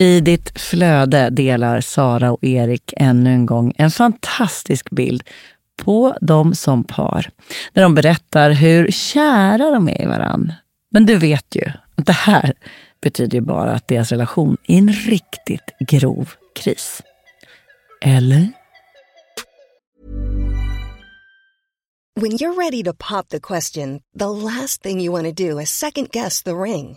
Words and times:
I 0.00 0.20
ditt 0.20 0.60
flöde 0.60 1.30
delar 1.30 1.80
Sara 1.80 2.32
och 2.32 2.44
Erik 2.44 2.94
ännu 2.96 3.30
en 3.30 3.46
gång 3.46 3.72
en 3.78 3.90
fantastisk 3.90 4.90
bild 4.90 5.22
på 5.76 6.16
dem 6.20 6.54
som 6.54 6.84
par. 6.84 7.30
När 7.72 7.82
de 7.82 7.94
berättar 7.94 8.50
hur 8.50 8.90
kära 8.90 9.70
de 9.70 9.88
är 9.88 10.02
i 10.02 10.06
varann. 10.06 10.52
Men 10.90 11.06
du 11.06 11.16
vet 11.16 11.56
ju 11.56 11.72
att 11.96 12.06
det 12.06 12.12
här 12.12 12.52
betyder 13.00 13.38
ju 13.38 13.44
bara 13.44 13.72
att 13.72 13.88
deras 13.88 14.12
relation 14.12 14.56
är 14.66 14.78
en 14.78 14.92
riktigt 14.92 15.78
grov 15.88 16.32
kris. 16.54 17.02
Eller? 18.00 18.52
When 22.20 22.32
you're 22.32 22.58
ready 22.58 22.84
to 22.84 22.92
pop 22.92 23.28
the 23.28 23.40
question, 23.40 24.00
the 24.18 24.26
last 24.26 24.82
thing 24.82 25.00
you 25.00 25.12
want 25.12 25.36
to 25.36 25.44
do 25.44 25.60
is 25.60 25.70
second 25.70 26.08
guess 26.10 26.42
the 26.42 26.50
ring. 26.50 26.96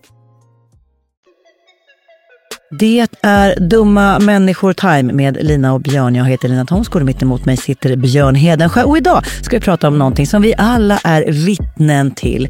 Det 2.73 3.07
är 3.21 3.59
Dumma 3.59 4.19
människor 4.19 4.73
time 4.73 5.13
med 5.13 5.37
Lina 5.41 5.73
och 5.73 5.81
Björn. 5.81 6.15
Jag 6.15 6.25
heter 6.25 6.49
Lina 6.49 6.65
Thomsgård 6.65 7.01
och 7.01 7.05
mitt 7.05 7.21
emot 7.21 7.45
mig 7.45 7.57
sitter 7.57 7.95
Björn 7.95 8.35
Hedensjö. 8.35 8.83
Och 8.83 8.97
idag 8.97 9.25
ska 9.41 9.55
vi 9.55 9.61
prata 9.61 9.87
om 9.87 9.97
någonting 9.97 10.27
som 10.27 10.41
vi 10.41 10.53
alla 10.57 10.99
är 11.03 11.31
vittnen 11.31 12.11
till. 12.11 12.49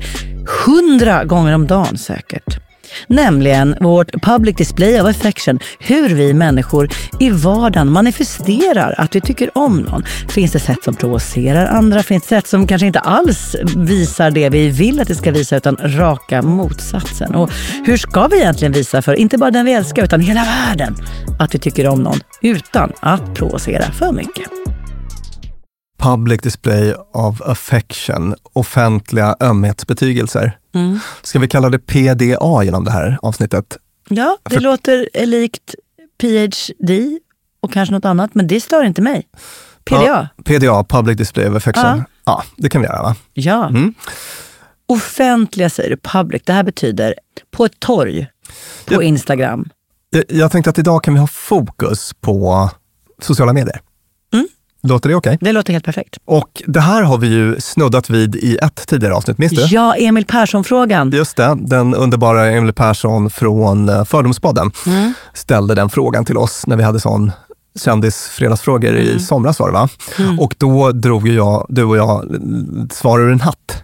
Hundra 0.65 1.23
gånger 1.25 1.55
om 1.55 1.67
dagen 1.67 1.97
säkert. 1.97 2.70
Nämligen 3.07 3.75
vårt 3.79 4.21
public 4.21 4.55
display 4.55 5.01
of 5.01 5.07
affection. 5.07 5.59
Hur 5.79 6.09
vi 6.09 6.33
människor 6.33 6.89
i 7.19 7.29
vardagen 7.29 7.91
manifesterar 7.91 8.95
att 8.97 9.15
vi 9.15 9.21
tycker 9.21 9.57
om 9.57 9.77
någon. 9.77 10.03
Finns 10.29 10.51
det 10.51 10.59
sätt 10.59 10.83
som 10.83 10.95
provocerar 10.95 11.65
andra? 11.65 12.03
Finns 12.03 12.23
det 12.23 12.29
sätt 12.29 12.47
som 12.47 12.67
kanske 12.67 12.87
inte 12.87 12.99
alls 12.99 13.55
visar 13.75 14.31
det 14.31 14.49
vi 14.49 14.69
vill 14.69 15.01
att 15.01 15.07
det 15.07 15.15
ska 15.15 15.31
visa 15.31 15.57
utan 15.57 15.77
raka 15.79 16.41
motsatsen? 16.41 17.35
Och 17.35 17.51
hur 17.85 17.97
ska 17.97 18.27
vi 18.27 18.37
egentligen 18.37 18.71
visa 18.71 19.01
för 19.01 19.13
inte 19.13 19.37
bara 19.37 19.51
den 19.51 19.65
vi 19.65 19.73
älskar 19.73 20.03
utan 20.03 20.19
hela 20.19 20.43
världen 20.43 20.95
att 21.39 21.55
vi 21.55 21.59
tycker 21.59 21.87
om 21.87 22.03
någon 22.03 22.19
utan 22.41 22.91
att 22.99 23.35
provocera 23.35 23.91
för 23.91 24.11
mycket? 24.11 24.80
Public 26.01 26.41
display 26.41 26.93
of 27.13 27.41
affection, 27.41 28.35
offentliga 28.53 29.35
ömhetsbetygelser. 29.39 30.57
Mm. 30.75 30.99
Ska 31.21 31.39
vi 31.39 31.47
kalla 31.47 31.69
det 31.69 31.79
PDA 31.79 32.63
genom 32.63 32.83
det 32.85 32.91
här 32.91 33.17
avsnittet? 33.21 33.77
Ja, 34.09 34.37
det 34.43 34.53
För- 34.53 34.61
låter 34.61 35.25
likt 35.25 35.75
PhD 36.21 37.19
och 37.61 37.73
kanske 37.73 37.93
något 37.95 38.05
annat, 38.05 38.35
men 38.35 38.47
det 38.47 38.61
stör 38.61 38.83
inte 38.83 39.01
mig. 39.01 39.27
PDA? 39.85 40.03
Ja, 40.05 40.27
PDA, 40.43 40.83
public 40.83 41.17
display 41.17 41.47
of 41.49 41.55
affection. 41.55 41.85
Ja. 41.85 42.03
Ja, 42.25 42.43
det 42.57 42.69
kan 42.69 42.81
vi 42.81 42.87
göra 42.87 43.01
va? 43.03 43.15
Ja. 43.33 43.67
Mm. 43.69 43.93
Offentliga 44.87 45.69
säger 45.69 45.89
du, 45.89 45.97
public. 45.97 46.41
Det 46.45 46.53
här 46.53 46.63
betyder 46.63 47.15
på 47.51 47.65
ett 47.65 47.79
torg, 47.79 48.27
på 48.85 48.93
Ja. 48.93 49.01
Instagram. 49.03 49.69
Jag- 50.09 50.23
Jag 50.29 50.51
tänkte 50.51 50.69
att 50.69 50.79
idag 50.79 51.03
kan 51.03 51.13
vi 51.13 51.19
ha 51.19 51.27
fokus 51.27 52.11
på 52.21 52.69
sociala 53.21 53.53
medier. 53.53 53.81
Mm. 54.83 54.93
Låter 54.93 55.09
det 55.09 55.15
okej? 55.15 55.37
Det 55.41 55.51
låter 55.51 55.73
helt 55.73 55.85
perfekt. 55.85 56.17
Och 56.25 56.61
det 56.67 56.79
här 56.79 57.03
har 57.03 57.17
vi 57.17 57.27
ju 57.27 57.55
snuddat 57.61 58.09
vid 58.09 58.35
i 58.35 58.57
ett 58.57 58.87
tidigare 58.87 59.13
avsnitt, 59.15 59.37
minns 59.37 59.51
du? 59.53 59.61
Ja, 59.61 59.95
Emil 59.95 60.25
Persson-frågan. 60.25 61.11
Just 61.11 61.37
det, 61.37 61.57
den 61.59 61.95
underbara 61.95 62.47
Emily 62.51 62.73
Persson 62.73 63.29
från 63.29 63.89
eh, 63.89 64.03
Fördomspodden 64.03 64.71
Mm. 64.87 65.13
ställde 65.33 65.75
den 65.75 65.89
frågan 65.89 66.25
till 66.25 66.37
oss 66.37 66.67
när 66.67 66.75
vi 66.77 66.83
hade 66.83 66.99
sån 66.99 67.31
kändisfredagsfrågor 67.79 68.89
Mm. 68.89 69.01
i 69.01 69.19
somras 69.19 69.59
var 69.59 69.67
det 69.67 69.73
va? 69.73 69.89
Och 70.39 70.55
då 70.57 70.91
drog 70.91 71.27
jag, 71.27 71.65
du 71.69 71.83
och 71.83 71.97
jag 71.97 72.35
svar 72.91 73.19
ur 73.19 73.31
en 73.31 73.41
hatt. 73.41 73.83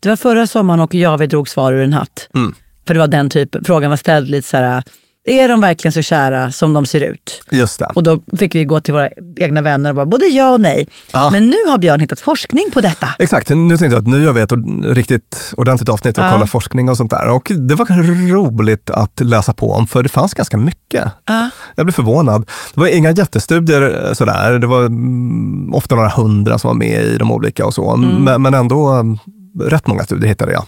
Det 0.00 0.08
var 0.08 0.16
förra 0.16 0.46
sommaren 0.46 0.80
och 0.80 0.94
jag 0.94 1.18
vi 1.18 1.26
drog 1.26 1.48
svar 1.48 1.72
ur 1.72 1.82
en 1.84 1.92
hatt. 1.92 2.28
Mm. 2.34 2.54
För 2.86 2.94
det 2.94 3.00
var 3.00 3.06
den 3.08 3.30
typen, 3.30 3.64
frågan 3.64 3.90
var 3.90 3.96
ställd 3.96 4.28
lite 4.30 4.48
så 4.48 4.56
här, 4.56 4.82
är 5.28 5.48
de 5.48 5.60
verkligen 5.60 5.92
så 5.92 6.02
kära 6.02 6.52
som 6.52 6.72
de 6.72 6.86
ser 6.86 7.00
ut? 7.00 7.42
Just 7.50 7.78
det. 7.78 7.90
Och 7.94 8.02
då 8.02 8.20
fick 8.38 8.54
vi 8.54 8.64
gå 8.64 8.80
till 8.80 8.94
våra 8.94 9.08
egna 9.36 9.62
vänner 9.62 9.90
och 9.90 9.96
bara 9.96 10.06
både 10.06 10.26
ja 10.26 10.50
och 10.50 10.60
nej. 10.60 10.88
Ja. 11.12 11.30
Men 11.30 11.46
nu 11.46 11.56
har 11.68 11.78
Björn 11.78 12.00
hittat 12.00 12.20
forskning 12.20 12.70
på 12.72 12.80
detta. 12.80 13.08
Exakt, 13.18 13.48
nu 13.48 13.76
tänkte 13.76 13.86
jag 13.96 14.00
att 14.02 14.06
nu 14.06 14.22
gör 14.22 14.32
vi 14.32 14.40
ett 14.40 14.52
riktigt 14.96 15.52
ordentligt 15.56 15.88
avsnitt 15.88 16.18
och 16.18 16.24
Ja. 16.24 16.32
kollar 16.32 16.46
forskning 16.46 16.88
och 16.88 16.96
sånt 16.96 17.10
där. 17.10 17.28
Och 17.28 17.52
det 17.68 17.74
var 17.74 17.86
roligt 18.32 18.90
att 18.90 19.20
läsa 19.20 19.52
på 19.52 19.72
om, 19.72 19.86
för 19.86 20.02
det 20.02 20.08
fanns 20.08 20.34
ganska 20.34 20.56
mycket. 20.56 21.04
Ja. 21.24 21.50
Jag 21.74 21.86
blev 21.86 21.92
förvånad. 21.92 22.50
Det 22.74 22.80
var 22.80 22.86
inga 22.86 23.10
jättestudier 23.10 24.06
eh, 24.06 24.12
sådär. 24.12 24.58
Det 24.58 24.66
var 24.66 24.86
mm, 24.86 25.74
ofta 25.74 25.94
några 25.94 26.08
hundra 26.08 26.58
som 26.58 26.68
var 26.68 26.74
med 26.74 27.04
i 27.04 27.16
de 27.18 27.32
olika 27.32 27.66
och 27.66 27.74
så. 27.74 27.94
Mm. 27.94 28.10
Men, 28.10 28.42
men 28.42 28.54
ändå 28.54 28.88
mm, 28.88 29.18
rätt 29.60 29.86
många 29.86 30.04
studier 30.04 30.28
hittade 30.28 30.52
jag. 30.52 30.64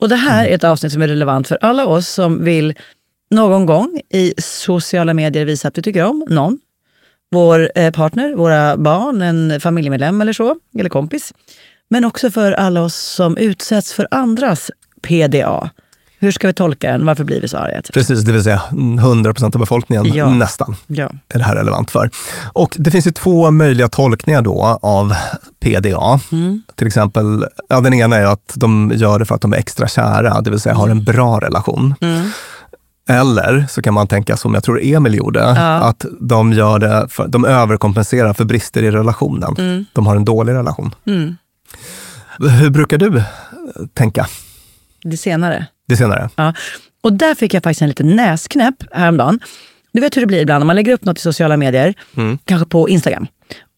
Och 0.00 0.08
det 0.08 0.16
här 0.16 0.46
är 0.46 0.54
ett 0.54 0.64
avsnitt 0.64 0.92
som 0.92 1.02
är 1.02 1.08
relevant 1.08 1.48
för 1.48 1.58
alla 1.60 1.86
oss 1.86 2.08
som 2.08 2.44
vill 2.44 2.74
någon 3.30 3.66
gång 3.66 4.00
i 4.10 4.34
sociala 4.38 5.14
medier 5.14 5.44
visa 5.44 5.68
att 5.68 5.78
vi 5.78 5.82
tycker 5.82 6.04
om 6.04 6.24
någon. 6.28 6.58
Vår 7.30 7.70
eh, 7.74 7.90
partner, 7.92 8.34
våra 8.34 8.76
barn, 8.76 9.22
en 9.22 9.60
familjemedlem 9.60 10.20
eller 10.20 10.32
så, 10.32 10.56
eller 10.78 10.90
kompis. 10.90 11.32
Men 11.90 12.04
också 12.04 12.30
för 12.30 12.52
alla 12.52 12.82
oss 12.82 12.94
som 12.96 13.36
utsätts 13.36 13.92
för 13.92 14.08
andras 14.10 14.70
PDA. 15.02 15.70
Hur 16.18 16.32
ska 16.32 16.46
vi 16.46 16.52
tolka 16.52 16.92
den? 16.92 17.06
Varför 17.06 17.24
blir 17.24 17.40
vi 17.40 17.48
så 17.48 17.56
arga? 17.56 17.82
Precis, 17.92 18.20
det 18.22 18.32
vill 18.32 18.42
säga 18.44 18.62
100 18.98 19.34
procent 19.34 19.54
av 19.54 19.60
befolkningen 19.60 20.06
Ja. 20.14 20.30
nästan 20.30 20.76
Ja. 20.86 21.10
är 21.28 21.38
det 21.38 21.44
här 21.44 21.54
relevant 21.56 21.90
för. 21.90 22.10
Och 22.52 22.74
det 22.78 22.90
finns 22.90 23.06
ju 23.06 23.10
två 23.10 23.50
möjliga 23.50 23.88
tolkningar 23.88 24.42
då 24.42 24.78
av 24.82 25.14
PDA. 25.60 26.20
Mm. 26.32 26.62
Till 26.74 26.86
exempel, 26.86 27.46
ja, 27.68 27.80
den 27.80 27.94
ena 27.94 28.16
är 28.16 28.24
att 28.24 28.52
de 28.54 28.92
gör 28.94 29.18
det 29.18 29.24
för 29.24 29.34
att 29.34 29.40
de 29.40 29.52
är 29.52 29.56
extra 29.56 29.88
kära, 29.88 30.40
det 30.40 30.50
vill 30.50 30.60
säga 30.60 30.74
har 30.74 30.88
en 30.88 31.04
bra 31.04 31.40
relation. 31.40 31.94
Mm. 32.00 32.30
Eller 33.08 33.66
så 33.68 33.82
kan 33.82 33.94
man 33.94 34.06
tänka 34.06 34.36
som 34.36 34.54
jag 34.54 34.64
tror 34.64 34.80
Emil 34.82 35.14
gjorde, 35.14 35.44
att 35.80 36.04
de, 36.20 36.52
gör 36.52 36.78
det 36.78 37.06
för, 37.08 37.28
de 37.28 37.44
överkompenserar 37.44 38.32
för 38.32 38.44
brister 38.44 38.82
i 38.82 38.90
relationen. 38.90 39.86
De 39.92 40.06
har 40.06 40.16
en 40.16 40.24
dålig 40.24 40.52
relation. 40.52 40.94
Mm. 41.06 41.36
Hur 42.38 42.70
brukar 42.70 42.98
du 42.98 43.18
eh, 43.18 43.24
tänka? 43.94 44.26
Det 45.02 45.16
senare. 45.16 45.66
Det 45.88 45.96
senare? 45.96 46.30
Ja. 46.36 46.54
Och 47.02 47.12
där 47.12 47.34
fick 47.34 47.54
jag 47.54 47.62
faktiskt 47.62 47.82
en 47.82 47.88
liten 47.88 48.16
näsknäpp 48.16 48.74
häromdagen. 48.92 49.40
Du 49.92 50.00
vet 50.00 50.16
hur 50.16 50.20
det 50.20 50.26
blir 50.26 50.40
ibland 50.40 50.60
när 50.60 50.66
man 50.66 50.76
lägger 50.76 50.92
upp 50.92 51.04
något 51.04 51.18
i 51.18 51.20
sociala 51.20 51.56
medier, 51.56 51.94
kanske 52.44 52.68
på 52.68 52.88
Instagram. 52.88 53.26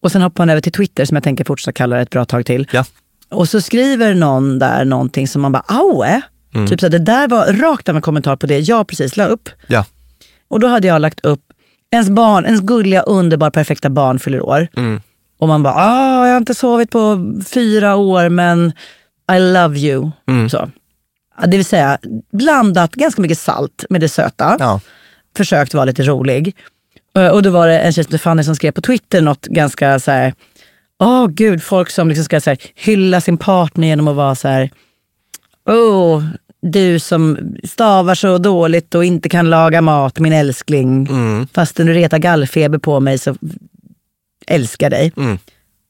Och 0.03 0.11
sen 0.11 0.21
hoppar 0.21 0.41
man 0.43 0.49
över 0.49 0.61
till 0.61 0.71
Twitter 0.71 1.05
som 1.05 1.15
jag 1.15 1.23
tänker 1.23 1.43
fortsätta 1.43 1.71
kalla 1.71 1.95
det 1.95 2.01
ett 2.01 2.09
bra 2.09 2.25
tag 2.25 2.45
till. 2.45 2.67
Ja. 2.71 2.85
Och 3.29 3.49
så 3.49 3.61
skriver 3.61 4.13
någon 4.13 4.59
där 4.59 4.85
någonting 4.85 5.27
som 5.27 5.41
man 5.41 5.51
bara, 5.51 5.63
aue. 5.67 6.21
Typ 6.67 6.79
så 6.79 6.85
här, 6.85 6.91
det 6.91 6.99
där 6.99 7.27
var 7.27 7.53
rakt 7.53 7.89
av 7.89 7.95
en 7.95 8.01
kommentar 8.01 8.35
på 8.35 8.47
det 8.47 8.59
jag 8.59 8.87
precis 8.87 9.17
la 9.17 9.25
upp. 9.25 9.49
Ja. 9.67 9.85
Och 10.47 10.59
då 10.59 10.67
hade 10.67 10.87
jag 10.87 11.01
lagt 11.01 11.19
upp, 11.25 11.41
ens 11.91 12.09
barn, 12.09 12.45
ens 12.45 12.61
gulliga, 12.61 13.01
underbar, 13.01 13.49
perfekta 13.49 13.89
barn 13.89 14.19
fyller 14.19 14.41
år. 14.41 14.67
Och 15.39 15.47
man 15.47 15.63
bara, 15.63 15.73
ah, 15.73 16.25
jag 16.25 16.33
har 16.33 16.37
inte 16.37 16.55
sovit 16.55 16.91
på 16.91 17.33
fyra 17.47 17.95
år 17.95 18.29
men 18.29 18.71
I 19.31 19.39
love 19.39 19.79
you. 19.79 20.11
Så. 20.49 20.69
Ja, 21.41 21.47
Det 21.47 21.57
vill 21.57 21.65
säga 21.65 21.97
blandat 22.31 22.91
ganska 22.91 23.21
mycket 23.21 23.39
salt 23.39 23.85
med 23.89 24.01
det 24.01 24.09
söta. 24.09 24.55
Ja. 24.59 24.81
Försökt 25.37 25.73
vara 25.73 25.85
lite 25.85 26.03
rolig. 26.03 26.55
Eh, 27.17 27.27
Och 27.27 27.43
då 27.43 27.49
var 27.49 27.67
det 27.67 27.79
en 27.79 27.93
tjej 27.93 28.03
som 28.03 28.19
Fanny 28.19 28.43
som 28.43 28.55
skrev 28.55 28.71
på 28.71 28.81
Twitter 28.81 29.21
något 29.21 29.45
ganska 29.45 29.99
så 29.99 30.11
här, 30.11 30.33
åh 30.99 31.27
gud, 31.27 31.63
folk 31.63 31.89
som 31.89 32.07
liksom 32.07 32.25
ska 32.25 32.41
så 32.41 32.49
här, 32.49 32.59
hylla 32.75 33.21
sin 33.21 33.37
partner 33.37 33.87
genom 33.87 34.07
att 34.07 34.15
vara 34.15 34.35
så 34.35 34.47
här, 34.47 34.69
åh, 35.69 36.23
du 36.61 36.99
som 36.99 37.37
stavar 37.63 38.15
så 38.15 38.37
dåligt 38.37 38.95
och 38.95 39.05
inte 39.05 39.29
kan 39.29 39.49
laga 39.49 39.81
mat, 39.81 40.19
min 40.19 40.33
älskling. 40.33 41.07
Fastän 41.53 41.87
du 41.87 41.93
retar 41.93 42.17
gallfeber 42.17 42.77
på 42.77 42.99
mig 42.99 43.17
så 43.17 43.35
älskar 44.47 44.89
dig. 44.89 45.11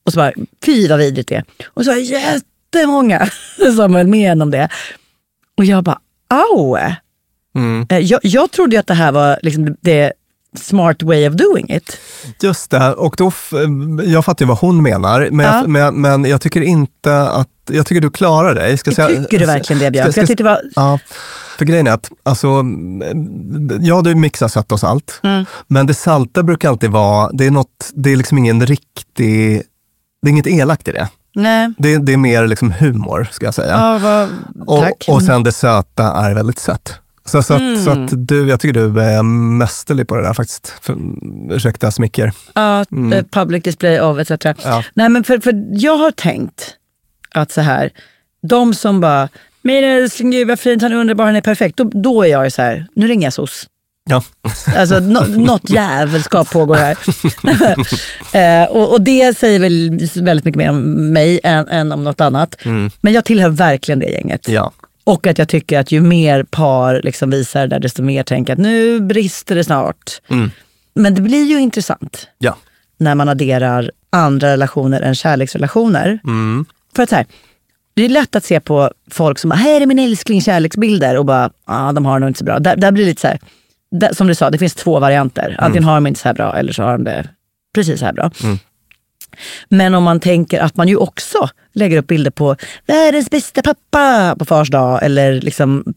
Och 0.05 0.13
så 0.13 0.17
bara, 0.19 0.31
fy 0.65 0.87
vad 0.87 0.99
vidrigt 0.99 1.29
det 1.29 1.35
är. 1.35 1.43
Och 1.65 1.85
så 1.85 1.91
var 1.91 1.97
jättemånga 1.97 3.29
som 3.75 3.95
höll 3.95 4.07
med 4.07 4.41
om 4.41 4.51
det. 4.51 4.69
Och 5.57 5.65
jag 5.65 5.83
bara, 5.83 5.99
au! 6.27 6.77
Eh, 7.89 7.97
Jag, 7.99 8.19
jag 8.23 8.51
trodde 8.51 8.79
att 8.79 8.87
det 8.87 8.93
här 8.93 9.11
var 9.11 9.39
liksom 9.43 9.75
det 9.81 10.13
smart 10.57 11.03
way 11.03 11.27
of 11.29 11.33
doing 11.35 11.69
it. 11.75 11.97
Just 12.41 12.71
det, 12.71 12.93
och 12.93 13.15
då, 13.17 13.31
jag 14.05 14.25
fattar 14.25 14.45
ju 14.45 14.49
vad 14.49 14.57
hon 14.57 14.83
menar, 14.83 15.27
men, 15.31 15.45
Ja. 15.45 15.55
jag, 15.57 15.69
men, 15.69 16.01
men 16.01 16.25
jag 16.25 16.41
tycker 16.41 16.61
inte 16.61 17.21
att, 17.29 17.47
jag 17.71 17.85
tycker 17.85 18.01
du 18.01 18.09
klarar 18.09 18.55
dig. 18.55 18.77
Ska 18.77 18.91
säga- 18.91 19.07
Tycker 19.07 19.39
du 19.39 19.45
verkligen 19.45 19.79
det 19.81 19.91
Björn? 19.91 20.11
ska- 20.11 20.25
ska- 20.27 20.43
var, 20.43 20.61
Ja, 20.75 20.99
för 21.57 21.65
grejen 21.65 21.87
är 21.87 21.91
att, 21.91 22.09
alltså, 22.23 22.63
ja 23.81 24.01
du 24.01 24.15
mixar 24.15 24.47
sött 24.47 24.71
och 24.71 24.79
salt, 24.79 25.19
Mm. 25.23 25.45
men 25.67 25.87
det 25.87 25.93
salta 25.93 26.43
brukar 26.43 26.69
alltid 26.69 26.89
vara, 26.91 27.29
det 27.33 27.45
är, 27.45 27.51
något, 27.51 27.89
det 27.93 28.11
är 28.11 28.15
liksom 28.15 28.37
ingen 28.37 28.65
riktig, 28.65 29.61
det 30.21 30.27
är 30.27 30.31
inget 30.31 30.47
elakt 30.47 30.87
i 30.87 30.91
det. 30.91 31.07
nej, 31.35 31.73
Det, 31.77 31.97
det 31.97 32.13
är 32.13 32.17
mer 32.17 32.47
liksom 32.47 32.71
humor, 32.79 33.27
ska 33.31 33.45
jag 33.45 33.53
säga. 33.53 33.71
ja, 33.71 33.97
vad, 33.97 34.29
och, 34.67 35.09
och 35.15 35.23
sen 35.23 35.43
det 35.43 35.51
söta 35.51 36.03
är 36.11 36.33
väldigt 36.35 36.59
sött. 36.59 36.93
Så, 37.29 37.43
så, 37.43 37.53
att, 37.53 37.83
så 37.83 37.91
Mm. 37.91 38.05
att 38.05 38.27
du, 38.27 38.49
jag 38.49 38.59
tycker 38.59 38.73
du 38.73 39.01
är 39.01 39.23
mästerlig 39.57 40.07
på 40.07 40.15
det 40.15 40.21
där 40.23 40.33
faktiskt. 40.33 40.73
För, 40.81 40.97
ursäkta 41.51 41.91
smicker. 41.91 42.31
Ja, 42.53 42.79
eh, 43.13 43.23
public 43.31 43.63
display 43.63 43.99
of 44.01 44.19
etc. 44.19 44.31
Mm. 44.45 44.55
Ja. 44.63 44.83
Nej, 44.93 45.09
men 45.09 45.23
för, 45.23 45.39
för 45.39 45.63
jag 45.71 45.97
har 45.97 46.11
tänkt 46.11 46.75
att 47.33 47.51
så 47.51 47.61
här, 47.61 47.89
de 48.41 48.73
som 48.73 49.01
bara, 49.01 49.29
min 49.61 49.83
älskling, 49.83 50.31
gud 50.31 50.47
vad 50.47 50.59
fint, 50.59 50.81
han 50.81 50.91
är 50.91 50.95
underbar, 50.95 51.25
han 51.25 51.35
är 51.35 51.41
perfekt. 51.41 51.77
Då, 51.77 51.83
då 51.83 52.23
är 52.23 52.27
jag 52.27 52.53
så 52.53 52.61
här, 52.61 52.87
nu 52.95 53.07
ringer 53.07 53.25
jag 53.27 53.33
SOS. 53.33 53.67
Ja. 54.09 54.23
Alltså 54.77 54.99
nå, 54.99 55.21
något 55.21 55.69
jävelskap 55.69 56.51
pågår 56.51 56.75
här. 56.75 56.97
eh, 58.63 58.69
och, 58.69 58.91
och 58.93 59.01
det 59.01 59.37
säger 59.37 59.59
väl 59.59 59.99
väldigt 60.23 60.45
mycket 60.45 60.57
mer 60.57 60.69
om 60.69 61.13
mig 61.13 61.39
än, 61.43 61.67
än 61.67 61.91
om 61.91 62.03
något 62.03 62.21
annat. 62.21 62.55
Men 63.01 63.13
jag 63.13 63.25
tillhör 63.25 63.49
verkligen 63.49 63.99
det 63.99 64.09
gänget. 64.09 64.47
Mm. 64.47 64.55
ja. 64.55 64.71
Och 65.09 65.27
att 65.27 65.37
jag 65.37 65.47
tycker 65.47 65.79
att 65.79 65.91
ju 65.91 66.01
mer 66.01 66.43
par 66.43 67.01
liksom 67.03 67.29
visar 67.29 67.67
det, 67.67 67.79
desto 67.79 68.03
mer 68.03 68.23
tänker 68.23 68.53
att 68.53 68.59
nu 68.59 68.99
brister 68.99 69.55
det 69.55 69.63
snart. 69.63 70.21
Mm. 70.27 70.51
Men 70.93 71.15
det 71.15 71.21
blir 71.21 71.45
ju 71.45 71.59
intressant 71.59 72.27
Ja. 72.37 72.57
när 72.97 73.15
man 73.15 73.29
adderar 73.29 73.91
andra 74.09 74.51
relationer 74.51 75.01
än 75.01 75.15
kärleksrelationer. 75.15 76.19
Mm. 76.23 76.65
För 76.95 77.03
att 77.03 77.09
så 77.09 77.15
här, 77.15 77.25
det 77.93 78.05
är 78.05 78.09
lätt 78.09 78.35
att 78.35 78.45
se 78.45 78.59
på 78.59 78.91
folk 79.11 79.39
som 79.39 79.49
bara, 79.49 79.55
här 79.55 79.81
är 79.81 79.85
min 79.85 79.99
älskling 79.99 80.41
kärleksbilder 80.41 81.17
och 81.17 81.25
bara, 81.25 81.49
ah, 81.65 81.91
de 81.91 82.05
har 82.05 82.13
det 82.13 82.19
nog 82.19 82.29
inte 82.29 82.39
så 82.39 82.45
bra. 82.45 82.59
Där, 82.59 82.75
där 82.75 82.91
blir 82.91 83.03
det 83.03 83.09
lite 83.09 83.21
så 83.21 83.27
här, 83.27 83.39
där, 83.91 84.13
som 84.13 84.27
du 84.27 84.35
sa, 84.35 84.49
det 84.49 84.57
finns 84.57 84.75
två 84.75 84.99
varianter. 84.99 85.55
Antingen 85.59 85.83
har 85.83 85.95
de 85.95 86.07
inte 86.07 86.19
så 86.19 86.27
här 86.27 86.35
bra 86.35 86.57
eller 86.57 86.73
så 86.73 86.83
har 86.83 86.91
de 86.91 87.03
det 87.03 87.29
precis 87.75 87.99
så 87.99 88.05
här 88.05 88.13
bra. 88.13 88.31
Men 89.69 89.95
om 89.95 90.03
man 90.03 90.19
tänker 90.19 90.59
att 90.59 90.77
man 90.77 90.87
ju 90.87 90.95
också 90.95 91.49
lägger 91.73 91.97
upp 91.97 92.07
bilder 92.07 92.31
på 92.31 92.55
världens 92.87 93.29
bästa 93.29 93.61
pappa 93.61 94.35
på 94.39 94.45
fars 94.45 94.69
dag 94.69 94.99
eller 95.03 95.41
liksom 95.41 95.93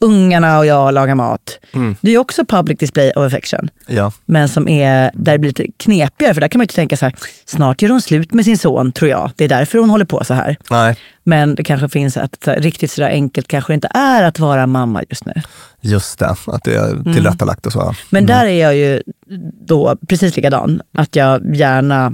ungarna 0.00 0.58
och 0.58 0.66
jag 0.66 0.94
lagar 0.94 1.14
mat. 1.14 1.58
Det 2.00 2.10
är 2.14 2.18
också 2.18 2.44
public 2.44 2.78
display 2.78 3.10
of 3.10 3.26
affection. 3.26 3.70
Ja. 3.86 4.12
Men 4.26 4.48
som 4.48 4.68
är, 4.68 5.10
där 5.14 5.32
det 5.32 5.38
blir 5.38 5.50
lite 5.50 5.66
knepigare, 5.76 6.34
för 6.34 6.40
där 6.40 6.48
kan 6.48 6.58
man 6.58 6.62
ju 6.62 6.64
inte 6.64 6.74
tänka 6.74 6.96
så 6.96 7.04
här, 7.04 7.14
snart 7.44 7.82
gör 7.82 7.90
hon 7.90 8.00
slut 8.00 8.32
med 8.34 8.44
sin 8.44 8.58
son 8.58 8.92
tror 8.92 9.10
jag. 9.10 9.30
Det 9.36 9.44
är 9.44 9.48
därför 9.48 9.78
hon 9.78 9.90
håller 9.90 10.04
på 10.04 10.24
så 10.24 10.34
här. 10.34 10.56
Nej, 10.70 10.96
Men 11.22 11.54
det 11.54 11.64
kanske 11.64 11.88
finns 11.88 12.16
att 12.16 12.44
så 12.44 12.50
här, 12.50 12.60
riktigt 12.60 12.90
sådär 12.90 13.08
enkelt 13.08 13.48
kanske 13.48 13.72
det 13.72 13.74
inte 13.74 13.90
är 13.94 14.22
att 14.22 14.38
vara 14.38 14.66
mamma 14.66 15.02
just 15.08 15.24
nu. 15.26 15.32
just 15.80 16.18
det. 16.18 16.36
Att 16.46 16.64
det 16.64 16.74
är 16.74 17.14
tillrättalagt 17.14 17.66
och 17.66 17.72
så. 17.72 17.94
Men 18.10 18.26
där 18.26 18.44
är 18.46 18.60
jag 18.62 18.76
ju 18.76 19.02
då 19.66 19.96
precis 20.08 20.36
likadan. 20.36 20.82
Att 20.94 21.16
jag 21.16 21.56
gärna, 21.56 22.12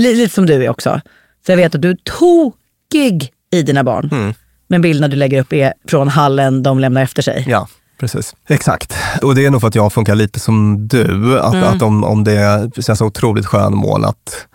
lite 0.00 0.34
som 0.34 0.46
du 0.46 0.64
är 0.64 0.68
också. 0.68 1.00
Så 1.46 1.52
jag 1.52 1.56
vet 1.56 1.74
att 1.74 1.82
du 1.82 1.90
är 1.90 1.96
tokig 2.04 3.32
i 3.52 3.62
dina 3.62 3.84
barn. 3.84 4.34
Men 4.68 4.82
bilderna 4.82 5.08
du 5.08 5.16
lägger 5.16 5.40
upp 5.40 5.52
är 5.52 5.74
från 5.88 6.08
hallen 6.08 6.62
de 6.62 6.78
lämnar 6.78 7.02
efter 7.02 7.22
sig. 7.22 7.44
Ja, 7.48 7.68
precis. 8.00 8.34
Exakt. 8.48 8.94
Och 9.22 9.34
det 9.34 9.46
är 9.46 9.50
nog 9.50 9.60
för 9.60 9.68
att 9.68 9.74
jag 9.74 9.92
funkar 9.92 10.14
lite 10.14 10.40
som 10.40 10.88
du. 10.88 11.38
Att, 11.40 11.54
att 11.54 11.82
om, 11.82 12.04
om 12.04 12.24
det 12.24 12.70
känns 12.86 13.00
otroligt 13.00 13.46
skönmålat, 13.46 14.46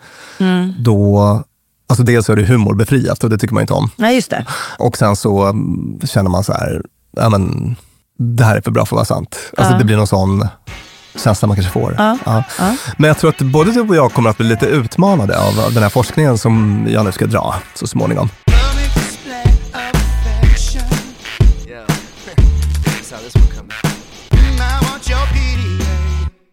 då... 0.78 1.42
Alltså 1.88 2.02
dels 2.02 2.28
är 2.28 2.36
det 2.36 2.44
humorbefriat 2.44 3.24
och 3.24 3.30
det 3.30 3.38
tycker 3.38 3.54
man 3.54 3.60
inte 3.60 3.72
om. 3.72 3.90
Nej, 3.96 4.14
just 4.14 4.30
det. 4.30 4.46
Och 4.78 4.96
sen 4.96 5.16
så 5.16 5.44
mm, 5.46 6.00
känner 6.04 6.30
man 6.30 6.44
så 6.44 6.52
här, 6.52 6.82
ja 7.16 7.28
men 7.28 7.76
det 8.18 8.44
här 8.44 8.56
är 8.56 8.60
för 8.60 8.70
bra 8.70 8.86
för 8.86 8.96
att 8.96 8.96
vara 8.96 9.04
sant. 9.04 9.38
Alltså 9.56 9.72
Ja. 9.74 9.78
det 9.78 9.84
blir 9.84 9.96
någon 9.96 10.06
sån 10.06 10.48
känsla 11.16 11.48
man 11.48 11.56
kanske 11.56 11.72
får. 11.72 11.94
Ja, 11.98 12.18
Ja. 12.24 12.44
ja. 12.58 12.76
Men 12.98 13.08
jag 13.08 13.18
tror 13.18 13.30
att 13.30 13.38
både 13.40 13.72
du 13.72 13.80
och 13.80 13.96
jag 13.96 14.12
kommer 14.12 14.30
att 14.30 14.36
bli 14.38 14.46
lite 14.46 14.66
utmanade 14.66 15.38
av 15.38 15.72
den 15.74 15.82
här 15.82 15.90
forskningen 15.90 16.38
som 16.38 16.86
jag 16.90 17.04
nu 17.04 17.12
ska 17.12 17.26
dra 17.26 17.54
så 17.74 17.86
småningom. 17.86 18.28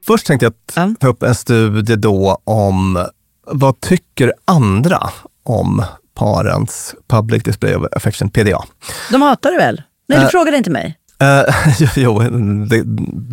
Först 0.07 0.27
tänkte 0.27 0.45
jag 0.45 0.53
Ja. 0.75 0.95
ta 0.99 1.07
upp 1.07 1.23
en 1.23 1.35
studie 1.35 1.95
då 1.95 2.37
om 2.43 3.05
vad 3.47 3.79
tycker 3.81 4.33
andra 4.45 5.09
om 5.43 5.83
parens 6.15 6.95
public 7.09 7.43
display 7.43 7.75
of 7.75 7.85
affection, 7.95 8.29
PDA. 8.29 8.63
De 9.11 9.21
hatar 9.21 9.51
det 9.51 9.57
väl? 9.57 9.81
Nej, 10.07 10.19
du 10.19 10.25
Äh, 10.25 10.29
frågade 10.29 10.57
inte 10.57 10.69
mig. 10.69 10.97
Eh, 11.19 11.43
jo, 11.95 12.19
det, 12.69 12.83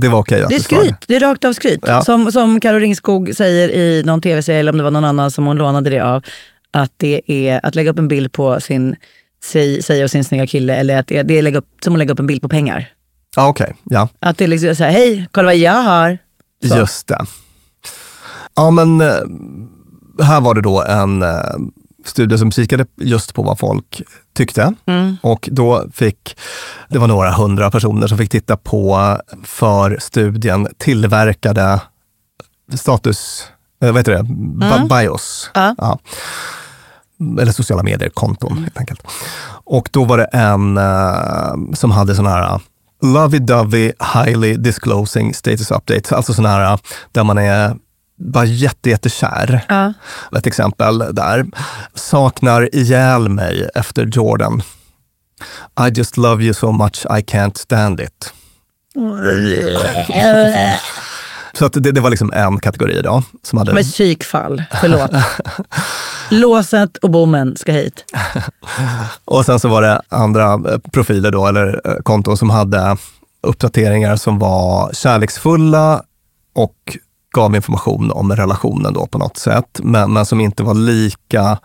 det 0.01 0.09
var 0.09 0.19
okej. 0.19 0.43
att 0.43 0.49
Det 0.49 0.55
är 0.55 0.61
skryt. 0.61 0.95
Det 1.07 1.17
är 1.17 1.21
rakt 1.21 1.45
av 1.45 1.53
skryt. 1.53 1.85
Ja. 1.87 2.03
Som, 2.03 2.33
som 2.33 2.61
Karo 2.61 2.79
Ringskog 2.79 3.37
säger 3.37 3.69
i 3.69 4.03
någon 4.07 4.21
tv-serie, 4.21 4.61
eller 4.61 4.73
om 4.73 4.79
det 4.79 4.85
var 4.85 4.91
någon 4.91 5.05
annan 5.05 5.31
som 5.31 5.47
hon 5.47 5.57
lånade 5.57 5.91
det 5.91 6.01
av, 6.01 6.25
att 6.73 6.93
det 6.97 7.21
är 7.27 7.67
att 7.67 7.75
lägga 7.75 7.91
upp 7.91 7.99
en 7.99 8.09
bild 8.09 8.33
på 8.33 8.61
sin 8.61 8.97
sig, 9.45 9.83
sig 9.83 10.05
och 10.05 10.11
sin 10.11 10.25
snygga 10.25 10.47
kille, 10.47 10.75
eller 10.75 10.99
att 10.99 11.07
det 11.07 11.19
är, 11.19 11.25
det 11.25 11.39
är 11.39 11.43
lägga 11.43 11.59
upp, 11.59 11.69
som 11.85 11.93
att 11.93 11.99
lägga 11.99 12.13
upp 12.13 12.19
en 12.19 12.27
bild 12.27 12.43
på 12.43 12.49
pengar. 12.49 12.89
Ja, 13.37 13.49
okej. 13.49 13.75
Ja, 13.85 14.09
Att 14.21 14.39
det 14.39 14.45
är 14.45 14.49
liksom 14.49 14.77
så 14.77 14.85
här, 14.85 14.91
hej, 14.91 15.29
kolla 15.31 15.47
vad 15.47 15.57
jag 15.57 15.73
har. 15.83 16.19
Så. 16.69 16.77
just 16.77 17.07
det. 17.07 17.25
Ja, 18.57 18.71
men 18.71 19.01
eh, 19.01 20.25
här 20.25 20.41
var 20.41 20.55
det 20.55 20.63
då 20.63 20.83
en 20.83 21.23
eh, 22.05 22.07
studie 22.09 22.39
som 22.39 22.53
kikade 22.53 22.87
just 22.97 23.35
på 23.35 23.43
vad 23.43 23.59
folk 23.59 24.03
tyckte. 24.37 24.75
Mm. 24.87 25.17
Och 25.23 25.49
då 25.53 25.85
fick, 25.93 26.37
det 26.89 26.99
var 26.99 27.07
några 27.09 27.31
hundra 27.33 27.71
personer 27.71 28.07
som 28.07 28.19
fick 28.19 28.31
titta 28.31 28.57
på 28.57 29.17
för 29.45 29.99
studien 30.01 30.69
tillverkade 30.79 31.81
status, 32.75 33.45
eh, 33.83 33.93
vad 33.93 33.97
heter 33.97 34.13
det, 34.13 34.23
Ba- 34.89 34.97
bios. 34.99 35.51
Mm. 35.55 35.75
Ja. 35.79 35.99
Eller 37.41 37.53
sociala 37.53 37.83
medier-konton 37.83 38.59
helt 38.59 38.79
enkelt. 38.79 39.03
Och 39.65 39.89
då 39.93 40.05
var 40.05 40.19
det 40.19 40.25
en 40.25 40.77
eh, 40.77 41.75
som 41.75 41.91
hade 41.91 42.15
sån 42.15 42.27
här 42.27 42.61
lovey-dovey 43.03 43.93
highly 44.15 44.57
disclosing 44.57 45.35
status 45.35 45.71
updates. 45.71 46.13
Alltså 46.13 46.35
sån 46.35 46.45
här 46.45 46.79
där 47.13 47.25
man 47.25 47.39
är 47.39 47.77
bara 48.21 48.45
jätte, 48.45 48.91
jättekär. 48.91 49.65
Ja. 49.69 49.93
Ett 50.39 50.47
exempel 50.47 50.99
där. 50.99 51.47
Saknar 51.95 52.75
ihjäl 52.75 53.29
mig 53.29 53.69
efter 53.75 54.07
Jordan. 54.07 54.63
I 55.81 55.91
just 55.95 56.17
love 56.17 56.45
you 56.45 56.55
so 56.55 56.73
much 56.73 57.07
I 57.07 57.23
can't 57.23 57.59
stand 57.59 58.01
it. 58.01 58.33
Så 61.53 61.67
att 61.67 61.73
det, 61.73 61.93
det 61.93 62.01
var 62.01 62.11
liksom 62.11 62.33
en 62.33 62.61
kategori 62.61 63.03
då. 63.03 63.23
Som 63.43 63.59
hade, 63.59 63.73
Med 63.73 63.85
psykfall, 63.85 64.63
förlåt. 64.81 65.11
Låset 66.31 66.97
och 66.97 67.11
bommen 67.11 67.57
ska 67.57 67.73
hit. 67.73 68.05
Och 69.25 69.47
sen 69.47 69.61
så 69.61 69.69
var 69.69 69.83
det 69.83 70.03
andra 70.09 70.53
eh, 70.53 70.79
profiler 70.93 71.31
då, 71.31 71.47
eller 71.47 71.81
eh, 71.85 71.95
konton 72.03 72.37
som 72.37 72.51
hade 72.51 72.97
uppdateringar 73.43 74.17
som 74.17 74.39
var 74.39 74.93
kärleksfulla 74.93 76.03
och 76.55 76.97
gav 77.35 77.57
information 77.57 78.11
om 78.11 78.33
relationen 78.33 78.93
då 78.93 79.07
på 79.07 79.19
något 79.19 79.37
sätt, 79.37 79.81
men, 79.83 80.13
men 80.13 80.27
som 80.27 80.41
inte 80.41 80.63
var 80.63 80.75
lika, 80.75 81.59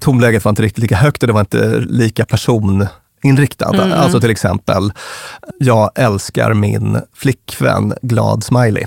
tonläget 0.00 0.44
var 0.44 0.50
inte 0.50 0.62
riktigt 0.62 0.82
lika 0.82 0.96
högt 0.96 1.22
och 1.22 1.26
det 1.26 1.32
var 1.32 1.40
inte 1.40 1.78
lika 1.78 2.24
personinriktat. 2.24 3.78
Alltså 3.78 4.20
till 4.20 4.30
exempel, 4.30 4.92
jag 5.58 5.90
älskar 5.94 6.54
min 6.54 6.98
flickvän, 7.14 7.94
glad 8.02 8.44
smiley. 8.44 8.84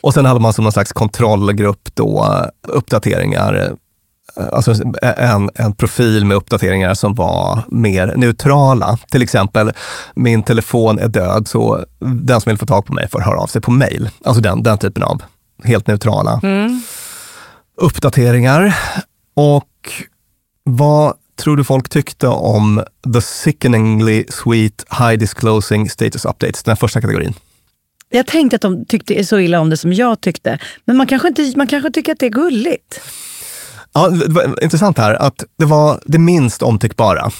Och 0.00 0.14
sen 0.14 0.24
hade 0.24 0.40
man 0.40 0.52
som 0.52 0.64
någon 0.64 0.72
slags 0.72 0.92
kontrollgrupp 0.92 1.94
då 1.94 2.44
uppdateringar 2.68 3.76
alltså 4.34 4.74
en, 5.02 5.50
en 5.54 5.72
profil 5.72 6.24
med 6.24 6.36
uppdateringar 6.36 6.94
som 6.94 7.14
var 7.14 7.62
mer 7.68 8.14
neutrala. 8.16 8.98
Till 9.10 9.22
exempel, 9.22 9.72
min 10.14 10.42
telefon 10.42 10.98
är 10.98 11.08
död 11.08 11.48
så 11.48 11.84
den 11.98 12.40
som 12.40 12.50
vill 12.50 12.58
få 12.58 12.66
tag 12.66 12.86
på 12.86 12.92
mig 12.92 13.08
får 13.08 13.20
höra 13.20 13.40
av 13.40 13.46
sig 13.46 13.62
på 13.62 13.70
mail. 13.70 14.10
Alltså 14.24 14.42
den, 14.42 14.62
den 14.62 14.78
typen 14.78 15.02
av 15.02 15.22
helt 15.64 15.86
neutrala 15.86 16.40
uppdateringar. 17.76 18.76
Och 19.34 19.92
vad 20.64 21.14
tror 21.36 21.56
du 21.56 21.64
folk 21.64 21.88
tyckte 21.88 22.28
om 22.28 22.84
the 23.14 23.20
sickeningly 23.20 24.24
sweet 24.28 24.84
high 24.98 25.18
disclosing 25.18 25.90
status 25.90 26.24
updates, 26.24 26.62
den 26.62 26.76
första 26.76 27.00
kategorin? 27.00 27.34
Jag 28.08 28.26
tänkte 28.26 28.56
att 28.56 28.62
de 28.62 28.84
tyckte 28.84 29.24
så 29.24 29.38
illa 29.38 29.60
om 29.60 29.70
det 29.70 29.76
som 29.76 29.92
jag 29.92 30.20
tyckte. 30.20 30.58
Men 30.84 30.96
man 30.96 31.06
kanske, 31.06 31.28
inte, 31.28 31.52
man 31.56 31.66
kanske 31.66 31.90
tycker 31.90 32.12
att 32.12 32.18
det 32.18 32.26
är 32.26 32.30
gulligt. 32.30 33.00
Ja, 33.96 34.08
det 34.08 34.32
var 34.32 34.62
intressant 34.64 34.98
här 34.98 35.14
att 35.14 35.44
det 35.58 35.64
var 35.64 36.00
det 36.06 36.18
minst 36.18 36.62
omtyckbara. 36.62 37.30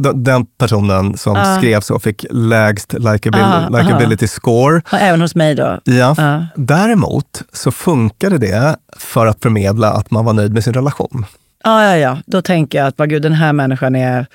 D- 0.00 0.10
Den 0.14 0.46
personen 0.46 1.16
som 1.16 1.36
Ja. 1.36 1.56
skrev 1.58 1.80
så 1.80 1.98
fick 1.98 2.24
lägst 2.30 2.92
likeabil- 2.94 3.42
Aha, 3.42 3.68
likability 3.78 4.26
score. 4.28 4.82
Även 4.92 5.20
hos 5.20 5.34
mig 5.34 5.54
då. 5.54 5.80
Ja. 5.84 6.14
Ja. 6.18 6.46
Däremot 6.56 7.42
så 7.52 7.70
funkade 7.70 8.38
det 8.38 8.76
för 8.96 9.26
att 9.26 9.42
förmedla 9.42 9.92
att 9.92 10.10
man 10.10 10.24
var 10.24 10.32
nöjd 10.32 10.52
med 10.54 10.64
sin 10.64 10.72
relation. 10.72 11.26
Ja, 11.64 11.84
ja, 11.84 11.96
ja. 11.96 12.18
Då 12.26 12.42
tänker 12.42 12.78
jag 12.78 12.86
att 12.86 12.98
vad 12.98 13.08
gud, 13.10 13.22
den 13.22 13.32
här 13.32 13.52
människan 13.52 13.96
är 13.96 14.26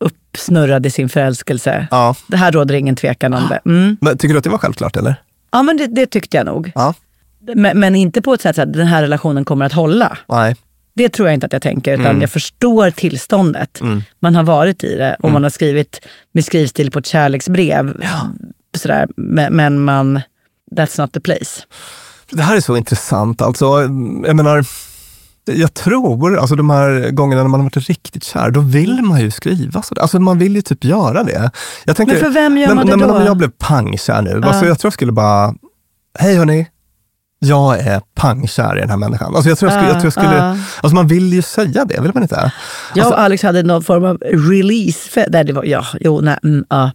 uppsnurrad 0.00 0.86
i 0.86 0.90
sin 0.90 1.08
förälskelse. 1.08 1.86
Ja. 1.90 2.14
Det 2.26 2.36
här 2.36 2.52
råder 2.52 2.74
ingen 2.74 2.96
tvekan 2.96 3.34
om 3.34 3.48
det. 3.48 3.60
Mm. 3.70 3.96
Men 4.00 4.18
tycker 4.18 4.34
du 4.34 4.38
att 4.38 4.44
det 4.44 4.50
var 4.50 4.58
självklart 4.58 4.96
eller? 4.96 5.14
Ja, 5.52 5.62
men 5.62 5.76
det, 5.76 5.86
det 5.86 6.06
tyckte 6.06 6.36
jag 6.36 6.46
nog. 6.46 6.72
Ja. 6.74 6.94
Men, 7.54 7.80
men 7.80 7.94
inte 7.94 8.22
på 8.22 8.34
ett 8.34 8.40
sätt 8.40 8.58
att 8.58 8.72
den 8.72 8.86
här 8.86 9.02
relationen 9.02 9.44
kommer 9.44 9.64
att 9.64 9.72
hålla. 9.72 10.18
Nej. 10.28 10.56
Det 10.94 11.08
tror 11.08 11.28
jag 11.28 11.34
inte 11.34 11.46
att 11.46 11.52
jag 11.52 11.62
tänker, 11.62 11.92
utan 11.92 12.06
Mm. 12.06 12.20
jag 12.20 12.30
förstår 12.30 12.90
tillståndet. 12.90 13.80
Man 14.20 14.34
har 14.36 14.42
varit 14.42 14.84
i 14.84 14.96
det 14.96 15.16
och 15.20 15.30
man 15.30 15.42
har 15.42 15.50
skrivit 15.50 16.00
med 16.32 16.44
skrivstil 16.44 16.90
på 16.90 16.98
ett 16.98 17.06
kärleksbrev. 17.06 18.04
Sådär, 18.76 19.06
men, 19.16 19.52
men 19.56 19.80
man, 19.80 20.20
that's 20.76 21.00
not 21.00 21.12
the 21.12 21.20
place. 21.20 21.62
Det 22.30 22.42
här 22.42 22.56
är 22.56 22.60
så 22.60 22.76
intressant. 22.76 23.42
Alltså, 23.42 23.64
jag 24.26 24.36
menar, 24.36 24.64
jag 25.44 25.74
tror, 25.74 26.38
alltså 26.38 26.54
de 26.56 26.70
här 26.70 27.10
gångerna 27.10 27.42
när 27.42 27.48
man 27.48 27.60
har 27.60 27.64
varit 27.64 27.88
riktigt 27.88 28.24
kär, 28.24 28.50
då 28.50 28.60
vill 28.60 29.02
man 29.02 29.20
ju 29.20 29.30
skriva 29.30 29.82
sådär. 29.82 30.02
Alltså 30.02 30.18
man 30.20 30.38
vill 30.38 30.56
ju 30.56 30.62
typ 30.62 30.84
göra 30.84 31.22
det. 31.24 31.50
Jag 31.84 31.96
tänker, 31.96 32.14
Men 32.14 32.24
för 32.24 32.30
vem 32.30 32.58
gör 32.58 32.68
när, 32.68 32.74
man 32.74 32.86
det 32.86 32.96
när, 32.96 33.06
då? 33.08 33.14
När 33.14 33.26
jag 33.26 33.36
blev 33.36 33.50
pangkär 33.50 34.22
nu, 34.22 34.42
alltså 34.44 34.66
jag 34.66 34.78
tror 34.78 34.86
jag 34.88 34.92
skulle 34.92 35.12
bara, 35.12 35.54
hej 36.18 36.36
hörni, 36.36 36.66
jag 37.38 37.78
är 37.78 38.00
pangkär 38.14 38.76
i 38.76 38.80
den 38.80 38.90
här 38.90 38.96
människan. 38.96 39.34
Alltså 39.34 39.48
jag 39.48 39.58
tror 39.58 39.70
jag 39.72 39.78
skulle, 39.78 39.92
jag 39.92 40.00
tror 40.00 40.06
jag 40.06 40.12
skulle 40.12 40.36
Ja, 40.36 40.56
ja. 40.56 40.62
alltså 40.80 40.94
man 40.94 41.06
vill 41.06 41.32
ju 41.32 41.42
säga 41.42 41.84
det, 41.84 42.00
vill 42.00 42.10
man 42.14 42.22
inte? 42.22 42.52
Jag 42.94 43.02
Alltså, 43.02 43.14
och 43.14 43.20
Alex 43.20 43.42
hade 43.42 43.62
någon 43.62 43.82
form 43.84 44.04
av 44.04 44.18
release. 44.50 45.26
Där 45.28 45.44
det 45.44 45.52
var, 45.52 45.64
ja, 45.64 45.86
jo, 46.00 46.20
nej, 46.20 46.38
mm, 46.42 46.64
ja. 46.70 46.90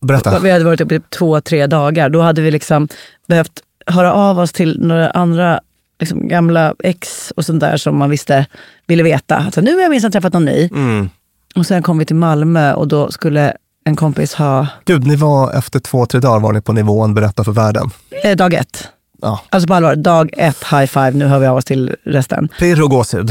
berätta. 0.00 0.38
Vi 0.38 0.50
hade 0.50 0.64
varit 0.64 0.80
uppe 0.80 0.94
i 0.94 1.00
två, 1.18 1.40
tre 1.40 1.66
dagar. 1.66 2.08
Då 2.08 2.20
hade 2.20 2.42
vi 2.42 2.50
liksom 2.50 2.88
behövt 3.28 3.62
höra 3.86 4.12
av 4.12 4.38
oss 4.38 4.52
till 4.52 4.80
några 4.80 5.10
andra 5.10 5.60
liksom, 6.00 6.28
gamla 6.28 6.74
ex 6.78 7.32
och 7.36 7.44
sånt 7.44 7.60
där 7.60 7.76
som 7.76 7.98
man 7.98 8.10
visste 8.10 8.46
ville 8.86 9.02
veta. 9.02 9.36
Alltså, 9.36 9.60
nu 9.60 9.74
har 9.74 9.82
jag 9.82 9.90
minst 9.90 10.12
träffat 10.12 10.32
någon 10.32 10.44
ny. 10.44 10.68
Mm. 10.72 11.10
Och 11.54 11.66
sen 11.66 11.82
kom 11.82 11.98
vi 11.98 12.04
till 12.04 12.16
Malmö 12.16 12.72
och 12.72 12.88
då 12.88 13.10
skulle 13.10 13.52
en 13.84 13.96
kompis 13.96 14.34
ha 14.34 14.66
Gud, 14.84 15.06
ni 15.06 15.16
var 15.16 15.52
efter 15.52 15.80
två, 15.80 16.06
tre 16.06 16.20
dagar 16.20 16.40
var 16.40 16.52
ni 16.52 16.60
på 16.60 16.72
nivån 16.72 17.14
berätta 17.14 17.44
för 17.44 17.52
världen. 17.52 17.90
eh, 18.24 18.36
dag 18.36 18.54
ett. 18.54 18.88
Ja. 19.24 19.40
Alltså 19.50 19.66
på 19.66 19.74
allvar, 19.74 19.96
dag 19.96 20.30
ett, 20.36 20.64
high 20.70 20.86
five, 20.86 21.10
nu 21.10 21.26
hör 21.26 21.38
vi 21.38 21.46
av 21.46 21.56
oss 21.56 21.64
till 21.64 21.94
resten. 22.04 22.48
Pirr 22.58 22.82
och 22.82 22.90
gåshud. 22.90 23.30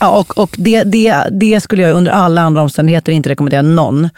Ja, 0.00 0.18
och 0.18 0.38
och 0.38 0.54
det, 0.58 0.82
det, 0.84 1.24
det 1.30 1.60
skulle 1.60 1.82
jag 1.82 1.92
under 1.96 2.12
alla 2.12 2.40
andra 2.42 2.62
omständigheter 2.62 3.12
inte 3.12 3.28
rekommendera 3.28 3.62
någon. 3.62 4.08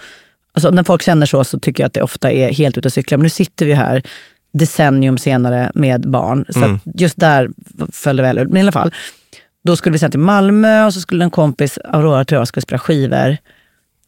Alltså, 0.54 0.70
när 0.70 0.84
folk 0.84 1.02
känner 1.02 1.26
så 1.26 1.44
så 1.44 1.58
tycker 1.58 1.82
jag 1.82 1.86
att 1.86 1.92
det 1.94 2.02
ofta 2.02 2.32
är 2.32 2.52
helt 2.52 2.78
ute 2.78 2.88
och 2.88 2.92
cyklar. 2.92 3.18
Men 3.18 3.22
nu 3.22 3.30
sitter 3.30 3.66
vi 3.66 3.74
här 3.74 4.02
decennium 4.52 5.18
senare 5.18 5.70
med 5.74 6.10
barn. 6.10 6.44
Så 6.48 6.58
Mm. 6.58 6.80
just 6.94 7.16
där 7.16 7.48
föll 7.92 8.16
det 8.16 8.22
väl 8.22 8.38
ut. 8.38 8.48
Men 8.48 8.56
i 8.56 8.60
alla 8.60 8.72
fall, 8.72 8.94
då 9.64 9.76
skulle 9.76 9.92
vi 9.92 9.98
sen 9.98 10.10
till 10.10 10.20
Malmö 10.20 10.84
och 10.86 10.94
så 10.94 11.00
skulle 11.00 11.24
en 11.24 11.30
kompis, 11.30 11.78
Aurora 11.84 12.24
tror 12.24 12.40
jag, 12.40 12.48
skulle 12.48 12.62
spela 12.62 12.78
skivor. 12.78 13.36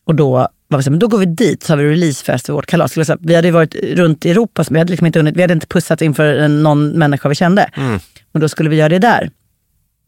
Och 0.07 0.15
då 0.15 0.49
var 0.73 0.79
vi 0.79 0.83
så 0.83 0.91
men 0.91 0.99
då 0.99 1.09
går 1.09 1.19
vi 1.19 1.27
dit 1.27 1.63
så 1.63 1.73
har 1.73 1.77
vi 1.79 1.91
releasefest 1.91 2.47
för 2.47 2.53
vårt 2.53 2.67
kalas. 2.67 3.07
Så 3.07 3.17
Vi 3.21 3.35
hade 3.35 3.51
varit 3.51 3.75
runt 3.75 4.27
i 4.27 4.31
Europa, 4.31 4.65
så 4.65 4.73
vi 4.75 4.79
hade, 4.79 4.91
liksom 4.91 5.07
inte, 5.07 5.19
hunnit- 5.19 5.37
vi 5.37 5.41
hade 5.43 5.55
inte 5.55 5.67
pussat 5.67 6.03
inför 6.03 6.49
någon 6.49 6.89
människa 6.91 7.29
vi 7.29 7.35
kände. 7.35 7.71
Och 8.33 8.41
då 8.41 8.49
skulle 8.49 8.71
vi 8.71 8.77
göra 8.77 8.89
det 8.89 8.99
där. 8.99 9.31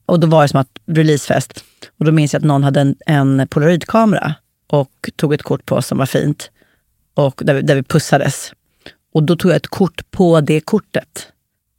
Och 0.07 0.21
då 0.21 0.27
var 0.27 0.43
det 0.43 0.49
som 0.49 0.61
att 0.61 0.69
releasefest. 0.87 1.65
Och 1.99 2.05
då 2.05 2.13
minns 2.13 2.33
jag 2.33 2.41
att 2.41 2.47
någon 2.47 2.63
hade 2.65 2.81
en, 2.81 2.97
en 3.07 3.49
polaroidkamera 3.49 4.35
och 4.67 5.11
tog 5.17 5.35
ett 5.35 5.43
kort 5.43 5.67
på 5.67 5.75
oss 5.75 5.87
som 5.87 5.99
var 5.99 6.07
fint. 6.07 6.51
Och 7.15 7.41
där 7.45 7.55
vi, 7.55 7.63
där 7.63 7.75
vi 7.75 7.83
pussades. 7.83 8.53
Och 9.15 9.23
då 9.23 9.37
tog 9.37 9.51
jag 9.51 9.57
ett 9.57 9.67
kort 9.67 10.11
på 10.11 10.41
det 10.41 10.61
kortet 10.61 11.29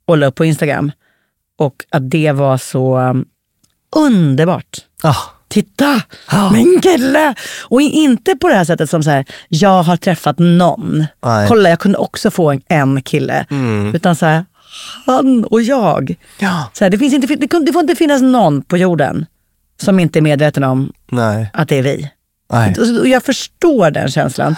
och 0.05 0.17
la 0.17 0.25
upp 0.27 0.35
på 0.35 0.45
Instagram. 0.45 0.91
Och 1.57 1.85
att 1.89 2.09
det 2.11 2.31
var 2.31 2.57
så 2.57 2.97
um, 2.99 3.25
underbart. 3.95 4.77
Ah, 5.03 5.15
Titta, 5.55 6.01
min 6.51 6.81
kille! 6.81 7.35
Och 7.63 7.81
inte 7.81 8.35
på 8.35 8.47
det 8.47 8.55
här 8.55 8.63
sättet 8.63 8.89
som 8.89 9.03
så 9.03 9.09
här, 9.09 9.25
jag 9.49 9.83
har 9.83 9.97
träffat 9.97 10.39
någon. 10.39 11.05
Nej. 11.25 11.47
Kolla, 11.47 11.69
jag 11.69 11.79
kunde 11.79 11.97
också 11.97 12.31
få 12.31 12.51
en, 12.51 12.61
en 12.67 13.01
kille. 13.01 13.45
Utan 13.93 14.15
så 14.15 14.25
här, 14.25 14.45
han 15.05 15.43
och 15.45 15.61
jag. 15.61 16.15
ja. 16.39 16.69
Så 16.73 16.83
här, 16.85 16.89
det, 16.91 16.97
finns 16.97 17.13
inte, 17.13 17.27
det, 17.35 17.59
det 17.65 17.73
får 17.73 17.81
inte 17.81 17.95
finnas 17.95 18.21
någon 18.21 18.61
på 18.61 18.77
jorden 18.77 19.25
som 19.81 19.99
inte 19.99 20.19
är 20.19 20.21
medveten 20.21 20.63
om 20.63 20.91
Nej. 21.11 21.49
att 21.53 21.67
det 21.69 21.77
är 21.77 21.83
vi. 21.83 22.09
Nej. 22.53 22.75
Och, 23.01 23.07
jag 23.07 23.23
förstår 23.23 23.91
den 23.91 24.11
känslan. 24.11 24.55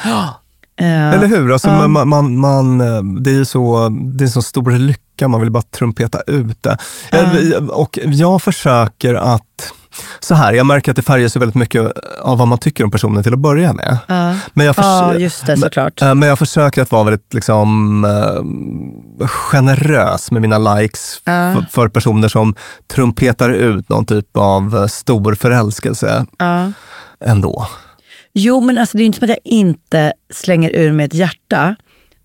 Eh, 0.80 1.14
Eller 1.14 1.28
hur? 1.28 1.54
Alltså, 1.54 1.70
man, 1.70 2.08
man, 2.10 2.38
man, 2.40 2.82
eh, 2.82 3.04
det 3.04 3.30
är 3.30 3.34
ju 3.36 3.46
så, 3.46 3.90
det 3.90 4.24
är 4.24 4.28
så 4.28 4.42
stor 4.42 4.72
lycka, 4.72 5.28
man 5.28 5.42
vill 5.42 5.52
bara 5.52 5.64
trumpeta 5.64 6.22
ut 6.28 6.64
det. 6.64 6.78
Jag- 7.12 7.70
Och 7.70 8.00
jag 8.04 8.42
försöker 8.42 9.14
att, 9.14 9.74
så 10.20 10.36
här, 10.36 10.54
jag 10.54 10.66
märker 10.66 10.92
att 10.92 10.96
det 10.96 11.02
färgas 11.02 11.36
väldigt 11.36 11.56
mycket 11.56 11.92
av 12.22 12.38
vad 12.38 12.48
man 12.48 12.58
tycker 12.58 12.84
om 12.84 12.92
personen 12.92 13.24
till 13.24 13.34
att 13.34 13.40
börja 13.40 13.74
med. 13.74 13.98
ja. 14.08 14.36
Men 14.54 14.66
jag, 14.66 14.76
ja, 14.78 15.14
just 15.16 15.46
det 15.46 15.58
såklart. 15.58 16.02
Eh, 16.02 16.16
Men 16.16 16.30
jag 16.30 16.40
försöker 16.40 16.82
att 16.82 16.92
vara 16.92 17.04
väldigt 17.04 17.34
liksom, 17.34 18.06
eh, 18.06 19.28
generös 19.28 20.32
med 20.32 20.42
mina 20.42 20.58
likes 20.76 21.22
Ja. 21.26 21.56
för 21.72 21.88
personer 21.88 22.28
som 22.28 22.56
trumpetar 22.94 23.50
ut 23.50 23.90
någon 23.90 24.06
typ 24.06 24.38
av 24.38 24.76
eh, 24.76 24.86
stor 24.88 25.36
förälskelse 25.36 26.26
Ja. 26.40 26.72
ändå. 27.26 27.68
Jo, 28.34 28.62
men 28.62 28.78
alltså, 28.78 28.98
det 28.98 29.04
är 29.04 29.06
inte 29.06 29.20
som 29.20 29.26
att 29.26 29.30
jag 29.30 29.40
inte 29.54 30.14
slänger 30.34 30.70
ur 30.76 30.92
med 30.92 31.06
ett 31.06 31.14
hjärta. 31.14 31.76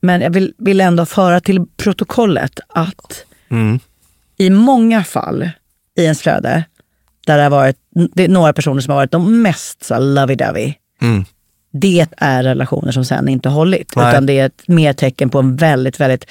Men 0.00 0.20
jag 0.20 0.30
vill, 0.30 0.54
vill 0.58 0.80
ändå 0.80 1.06
föra 1.06 1.40
till 1.40 1.66
protokollet 1.76 2.60
att 2.68 3.24
Mm. 3.50 3.78
i 4.38 4.50
många 4.50 5.04
fall 5.04 5.50
i 5.98 6.02
ens 6.04 6.20
flöde, 6.22 6.64
där 7.26 7.36
det 7.36 7.42
har 7.42 7.50
varit 7.50 7.76
det 8.14 8.28
några 8.28 8.52
personer 8.52 8.80
som 8.80 8.90
har 8.90 8.98
varit 8.98 9.10
de 9.10 9.42
mest 9.42 9.90
lovey-dovey. 9.90 10.74
Mm. 11.02 11.24
Det 11.72 12.06
är 12.16 12.42
relationer 12.42 12.92
som 12.92 13.04
sen 13.04 13.28
inte 13.28 13.48
hållit. 13.48 13.96
Nej. 13.96 14.10
Utan 14.10 14.26
det 14.26 14.38
är 14.38 14.46
ett 14.46 14.68
mer 14.68 14.92
tecken 14.92 15.30
på 15.30 15.38
en 15.38 15.56
väldigt, 15.56 16.00
väldigt, 16.00 16.26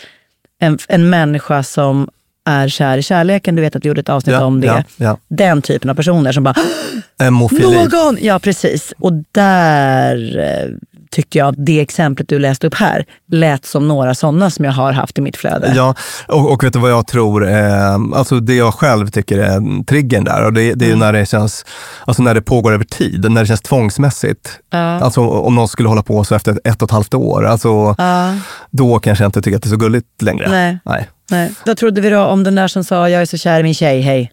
en, 0.59 0.77
en 0.87 1.09
människa 1.09 1.63
som 1.63 2.09
är 2.49 2.67
kär 2.67 2.97
i 2.97 3.03
kärleken. 3.03 3.55
Du 3.55 3.61
vet 3.61 3.75
att 3.75 3.83
vi 3.85 3.87
gjorde 3.87 4.01
ett 4.01 4.09
avsnitt 4.09 4.33
Ja, 4.35 4.43
om 4.45 4.61
det. 4.61 4.67
ja, 4.67 4.83
ja. 4.97 5.17
Den 5.29 5.61
typen 5.61 5.89
av 5.89 5.95
personer 5.95 6.31
som 6.31 6.43
bara, 6.43 6.55
Hemofili. 7.19 7.61
någon! 7.83 8.17
Ja, 8.21 8.39
precis. 8.39 8.93
Och 8.99 9.13
där 9.31 10.37
eh, 10.39 10.69
tyckte 11.11 11.37
jag 11.37 11.47
att 11.47 11.55
det 11.57 11.79
exemplet 11.79 12.27
du 12.29 12.39
läste 12.39 12.67
upp 12.67 12.73
här 12.73 13.05
lät 13.31 13.65
som 13.65 13.87
några 13.87 14.15
sådana 14.15 14.49
som 14.49 14.65
jag 14.65 14.71
har 14.71 14.91
haft 14.91 15.17
i 15.17 15.21
mitt 15.21 15.37
flöde. 15.37 15.73
Ja, 15.75 15.95
och, 16.27 16.51
och 16.51 16.63
vet 16.63 16.73
du 16.73 16.79
vad 16.79 16.91
jag 16.91 17.07
tror, 17.07 17.49
eh, 17.51 17.93
alltså 18.15 18.39
det 18.39 18.55
jag 18.55 18.73
själv 18.73 19.07
tycker 19.07 19.37
är 19.37 19.83
triggern 19.83 20.23
där, 20.23 20.45
och 20.45 20.53
det, 20.53 20.61
det 20.61 20.85
är 20.85 20.89
Mm. 20.89 20.89
ju 20.89 20.95
när 21.05 21.13
det 21.13 21.25
känns, 21.25 21.65
alltså 22.05 22.23
när 22.23 22.33
det 22.33 22.41
pågår 22.41 22.73
över 22.73 22.85
tid, 22.85 23.31
när 23.31 23.41
det 23.41 23.47
känns 23.47 23.61
tvångsmässigt. 23.61 24.59
Ja. 24.69 24.77
Alltså 24.79 25.21
om 25.27 25.55
någon 25.55 25.67
skulle 25.67 25.89
hålla 25.89 26.03
på 26.03 26.23
så 26.23 26.35
efter 26.35 26.59
ett, 26.63 26.81
och 26.81 26.87
ett 26.87 26.91
halvt 26.91 27.13
år, 27.13 27.45
alltså, 27.45 27.95
Ja. 27.97 28.33
då 28.71 28.99
kanske 28.99 29.23
jag 29.23 29.27
inte 29.29 29.41
tycker 29.41 29.57
att 29.57 29.63
det 29.63 29.67
är 29.67 29.71
så 29.71 29.77
gulligt 29.77 30.21
längre. 30.21 30.49
Nej. 30.49 30.79
Nej. 30.85 31.09
Nej. 31.31 31.51
Vad 31.65 31.77
trodde 31.77 32.01
vi 32.01 32.09
då 32.09 32.19
om 32.21 32.43
den 32.43 32.55
där 32.55 32.67
som 32.67 32.83
sa 32.83 33.09
jag 33.09 33.21
är 33.21 33.25
så 33.25 33.37
kär 33.37 33.59
i 33.59 33.63
min 33.63 33.73
tjej, 33.73 34.01
hej. 34.01 34.31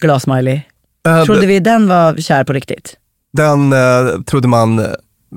Glassmiley. 0.00 0.60
Eh, 1.06 1.24
Trodde 1.24 1.46
vi 1.46 1.60
den 1.60 1.88
var 1.88 2.16
kär 2.16 2.44
på 2.44 2.52
riktigt? 2.52 2.96
Den 3.32 3.72
eh, 3.72 4.20
trodde 4.26 4.48
man 4.48 4.78
eh, 4.78 4.86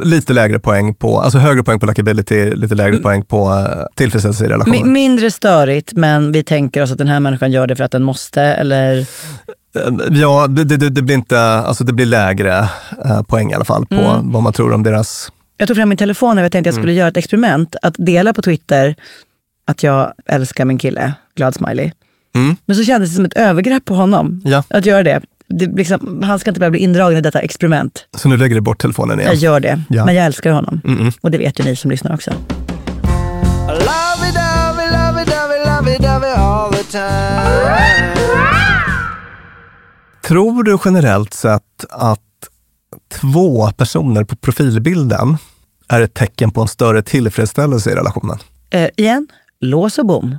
lite 0.03 0.33
lägre 0.33 0.59
poäng 0.59 0.95
på, 0.95 1.19
alltså 1.19 1.37
högre 1.37 1.63
poäng 1.63 1.79
på 1.79 1.85
likability, 1.85 2.51
lite 2.55 2.75
lägre 2.75 2.97
poäng 2.97 3.25
på 3.25 3.49
eh, 3.49 3.83
tillfredsställelse 3.95 4.45
i 4.45 4.47
relationen. 4.47 4.79
Mi- 4.83 4.85
mindre 4.91 5.31
störigt, 5.31 5.93
men 5.93 6.31
vi 6.31 6.43
tänker 6.43 6.81
oss 6.83 6.91
att 6.91 6.97
den 6.97 7.07
här 7.07 7.19
människan 7.19 7.51
gör 7.51 7.67
det 7.67 7.75
för 7.75 7.83
att 7.83 7.91
den 7.91 8.03
måste, 8.03 8.41
eller? 8.41 8.97
Eh, 8.99 9.05
Ja, 10.11 10.47
det, 10.47 10.63
det, 10.63 10.89
det 10.89 11.01
blir 11.01 11.15
inte, 11.15 11.39
alltså 11.41 11.83
det 11.83 11.93
blir 11.93 12.05
lägre 12.05 12.69
eh, 13.05 13.21
poäng 13.23 13.51
i 13.51 13.53
alla 13.55 13.65
fall 13.65 13.85
på 13.85 13.95
Mm. 13.95 14.31
vad 14.31 14.43
man 14.43 14.53
tror 14.53 14.73
om 14.73 14.83
deras 14.83 15.31
Jag 15.57 15.67
tog 15.67 15.77
fram 15.77 15.89
min 15.89 15.97
telefon 15.97 16.37
och 16.37 16.43
jag 16.43 16.51
tänkte 16.51 16.69
att 16.69 16.75
jag 16.75 16.81
skulle 16.83 16.93
göra 16.93 17.07
ett 17.07 17.17
experiment. 17.17 17.75
Att 17.81 17.95
dela 17.97 18.33
på 18.33 18.41
Twitter 18.41 18.95
att 19.69 19.83
jag 19.83 20.13
älskar 20.25 20.65
min 20.65 20.77
kille, 20.77 21.13
glad 21.35 21.55
smiley. 21.55 21.91
Mm. 22.35 22.55
Men 22.65 22.75
så 22.75 22.83
kändes 22.83 23.09
det 23.09 23.15
som 23.15 23.25
ett 23.25 23.33
övergrepp 23.37 23.85
på 23.85 23.95
honom 23.95 24.41
Ja. 24.45 24.63
att 24.69 24.85
göra 24.85 25.03
det. 25.03 25.21
det 25.47 25.65
liksom, 25.65 26.21
han 26.23 26.39
ska 26.39 26.49
inte 26.49 26.59
behöva 26.59 26.71
bli 26.71 26.79
indragen 26.79 27.17
i 27.17 27.21
detta 27.21 27.39
experiment. 27.39 28.05
Så 28.17 28.29
nu 28.29 28.37
lägger 28.37 28.55
du 28.55 28.61
bort 28.61 28.81
telefonen 28.81 29.19
igen? 29.19 29.31
Jag 29.31 29.39
gör 29.41 29.59
det, 29.59 29.81
Ja. 29.89 30.05
men 30.05 30.15
jag 30.15 30.25
älskar 30.25 30.51
honom. 30.51 30.81
Mm-mm. 30.83 31.13
Och 31.21 31.31
det 31.31 31.37
vet 31.37 31.59
ju 31.59 31.63
ni 31.63 31.75
som 31.75 31.91
lyssnar 31.91 32.13
också. 32.13 32.31
Tror 40.23 40.63
du 40.63 40.77
generellt 40.85 41.33
sett 41.33 41.85
att 41.89 42.19
två 43.21 43.71
personer 43.71 44.23
på 44.23 44.35
profilbilden 44.35 45.37
är 45.87 46.01
ett 46.01 46.13
tecken 46.13 46.51
på 46.51 46.61
en 46.61 46.67
större 46.67 47.01
tillfredsställelse 47.01 47.91
i 47.91 47.95
relationen? 47.95 48.37
Eh, 48.69 48.89
igen, 48.95 49.27
lås 49.61 49.97
och 49.99 50.05
bom. 50.05 50.37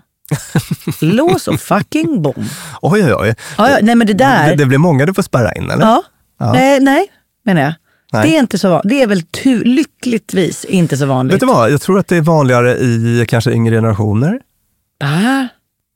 lås 1.01 1.49
och 1.49 1.61
fucking 1.61 2.23
bom. 2.23 2.45
Oj, 2.83 3.05
oj, 3.05 3.15
oj. 3.19 3.35
Ja, 3.59 3.71
ja, 3.71 3.79
nej 3.83 3.95
men 3.95 4.07
det 4.07 4.13
där. 4.15 4.49
Det, 4.51 4.57
det 4.57 4.67
blir 4.67 4.79
många 4.79 5.07
du 5.07 5.15
får 5.15 5.23
spärra 5.23 5.53
in, 5.53 5.71
eller? 5.71 5.85
ja. 5.85 6.03
Ja. 6.39 6.53
Nej, 6.53 6.81
nej, 6.81 7.07
menar 7.45 7.61
jag. 7.63 7.75
Nej. 8.13 8.29
Det 8.29 8.37
är, 8.37 8.41
inte 8.41 8.59
så, 8.59 8.69
van- 8.71 8.81
det 8.85 9.03
är 9.03 9.07
väl 9.07 9.23
tu- 9.23 9.65
lyckligtvis 9.65 10.65
inte 10.65 10.97
så 10.97 11.07
vanligt. 11.07 11.35
Vet 11.35 11.41
du 11.41 11.47
vad? 11.47 11.71
Jag 11.71 11.81
tror 11.81 11.99
att 11.99 12.09
det 12.09 12.17
är 12.17 12.21
vanligare 12.21 12.77
i 12.79 13.25
kanske 13.29 13.51
yngre 13.53 13.75
generationer. 13.77 14.41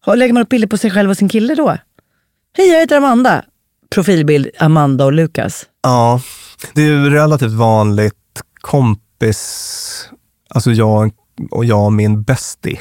Ah. 0.07 0.15
Lägger 0.15 0.33
man 0.35 0.43
upp 0.43 0.49
bilder 0.49 0.69
på 0.69 0.79
sig 0.79 0.91
själv 0.91 1.11
och 1.11 1.17
sin 1.17 1.29
kille 1.29 1.55
då? 1.55 1.79
Hej, 2.57 2.69
jag 2.73 2.81
heter 2.81 2.97
Amanda. 2.97 3.43
Profilbild 3.91 4.49
Amanda 4.59 5.05
och 5.05 5.13
Lukas. 5.13 5.67
Ja, 5.83 6.21
det 6.75 6.83
är 6.83 6.87
ju 6.87 7.11
relativt 7.11 7.53
vanligt 7.53 8.15
kompis, 8.61 10.09
alltså 10.51 10.71
jag 10.73 11.13
och 11.51 11.65
jag 11.65 11.85
och 11.85 11.93
min 11.93 12.23
bästie. 12.23 12.79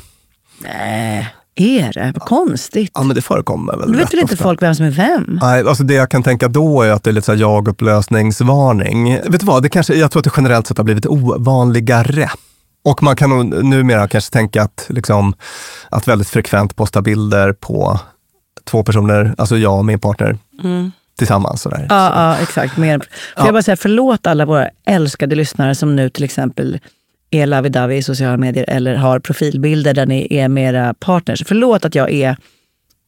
Nej, 0.63 1.33
är 1.55 1.93
det? 1.93 2.11
Vad 2.15 2.27
konstigt. 2.27 2.91
Ja, 2.93 3.03
men 3.03 3.15
det 3.15 3.21
förekommer 3.21 3.77
väl 3.77 3.91
Då 3.91 3.97
vet 3.97 4.13
väl 4.13 4.19
inte 4.19 4.33
ofta. 4.33 4.43
folk 4.43 4.61
vem 4.61 4.75
som 4.75 4.85
är 4.85 4.91
vem? 4.91 5.39
Nej, 5.41 5.67
alltså 5.67 5.83
det 5.83 5.93
jag 5.93 6.09
kan 6.09 6.23
tänka 6.23 6.47
då 6.47 6.81
är 6.81 6.91
att 6.91 7.03
det 7.03 7.09
är 7.09 7.11
lite 7.11 7.25
så 7.25 7.33
jag-upplösningsvarning. 7.33 9.13
Vet 9.13 9.39
du 9.39 9.45
vad, 9.45 9.63
det 9.63 9.69
kanske, 9.69 9.95
jag 9.95 10.11
tror 10.11 10.19
att 10.19 10.23
det 10.23 10.31
generellt 10.37 10.67
sett 10.67 10.77
har 10.77 10.83
blivit 10.83 11.05
ovanligare. 11.05 12.29
Och 12.85 13.03
man 13.03 13.15
kan 13.15 13.29
nog 13.29 13.63
numera 13.65 14.07
kanske 14.07 14.33
tänka 14.33 14.63
att, 14.63 14.85
liksom, 14.89 15.33
att 15.89 16.07
väldigt 16.07 16.29
frekvent 16.29 16.75
posta 16.75 17.01
bilder 17.01 17.53
på 17.53 17.99
två 18.63 18.83
personer, 18.83 19.35
alltså 19.37 19.57
jag 19.57 19.77
och 19.77 19.85
min 19.85 19.99
partner, 19.99 20.37
tillsammans. 21.17 21.61
Sådär. 21.61 21.77
Mm. 21.77 21.87
Ja, 21.89 22.11
ja 22.15 22.37
exakt. 22.41 22.77
Mer. 22.77 22.99
Får 23.37 23.45
jag 23.45 23.53
bara 23.53 23.63
säga 23.63 23.77
förlåt 23.77 24.27
alla 24.27 24.45
våra 24.45 24.69
älskade 24.85 25.35
lyssnare 25.35 25.75
som 25.75 25.95
nu 25.95 26.09
till 26.09 26.23
exempel 26.23 26.79
är 27.33 27.47
lovey-dovey 27.47 27.91
i 27.91 28.03
sociala 28.03 28.37
medier 28.37 28.65
eller 28.67 28.95
har 28.95 29.19
profilbilder 29.19 29.93
där 29.93 30.05
ni 30.05 30.27
är 30.29 30.47
med 30.47 30.73
era 30.73 30.93
partners. 30.93 31.43
Förlåt 31.45 31.85
att 31.85 31.95
jag 31.95 32.11
är 32.11 32.37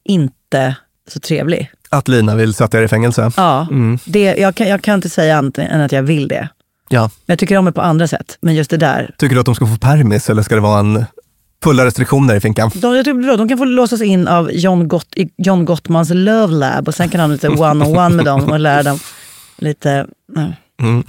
inte 0.03 0.75
så 1.07 1.19
trevlig. 1.19 1.71
Att 1.89 2.07
Lina 2.07 2.35
vill 2.35 2.53
sätta 2.53 2.79
er 2.79 2.83
i 2.83 2.87
fängelse. 2.87 3.31
Ja, 3.37 3.67
det, 4.05 4.35
jag, 4.35 4.55
kan, 4.55 4.67
jag 4.67 4.81
kan 4.81 4.95
inte 4.95 5.09
säga 5.09 5.37
annat 5.37 5.57
än 5.57 5.81
att 5.81 5.91
jag 5.91 6.03
vill 6.03 6.27
det. 6.27 6.49
Ja. 6.89 7.01
Men 7.01 7.33
jag 7.33 7.39
tycker 7.39 7.57
om 7.57 7.65
det 7.65 7.71
på 7.71 7.81
andra 7.81 8.07
sätt. 8.07 8.37
Men 8.41 8.55
just 8.55 8.69
det 8.69 8.77
där. 8.77 9.15
Tycker 9.17 9.35
du 9.35 9.39
att 9.39 9.45
de 9.45 9.55
ska 9.55 9.65
få 9.65 9.77
permis 9.77 10.29
eller 10.29 10.41
ska 10.41 10.55
det 10.55 10.61
vara 10.61 10.79
en 10.79 11.05
fulla 11.63 11.85
restriktioner 11.85 12.35
i 12.35 12.39
finkan? 12.39 12.71
De, 12.75 12.95
jag 12.95 13.05
tycker, 13.05 13.37
de 13.37 13.49
kan 13.49 13.57
få 13.57 13.65
låsas 13.65 14.01
in 14.01 14.27
av 14.27 14.51
John, 14.51 14.87
Gott, 14.87 15.15
John 15.37 15.65
Gottmans 15.65 16.09
Love 16.13 16.53
Lab 16.53 16.87
och 16.87 16.95
sen 16.95 17.09
kan 17.09 17.19
han 17.19 17.31
lite 17.31 17.49
one-on-one 17.49 18.09
med 18.09 18.25
dem 18.25 18.51
och 18.51 18.59
lära 18.59 18.83
dem 18.83 18.99
lite... 19.57 20.07
Ja. 20.35 20.53
Mm. 20.81 21.03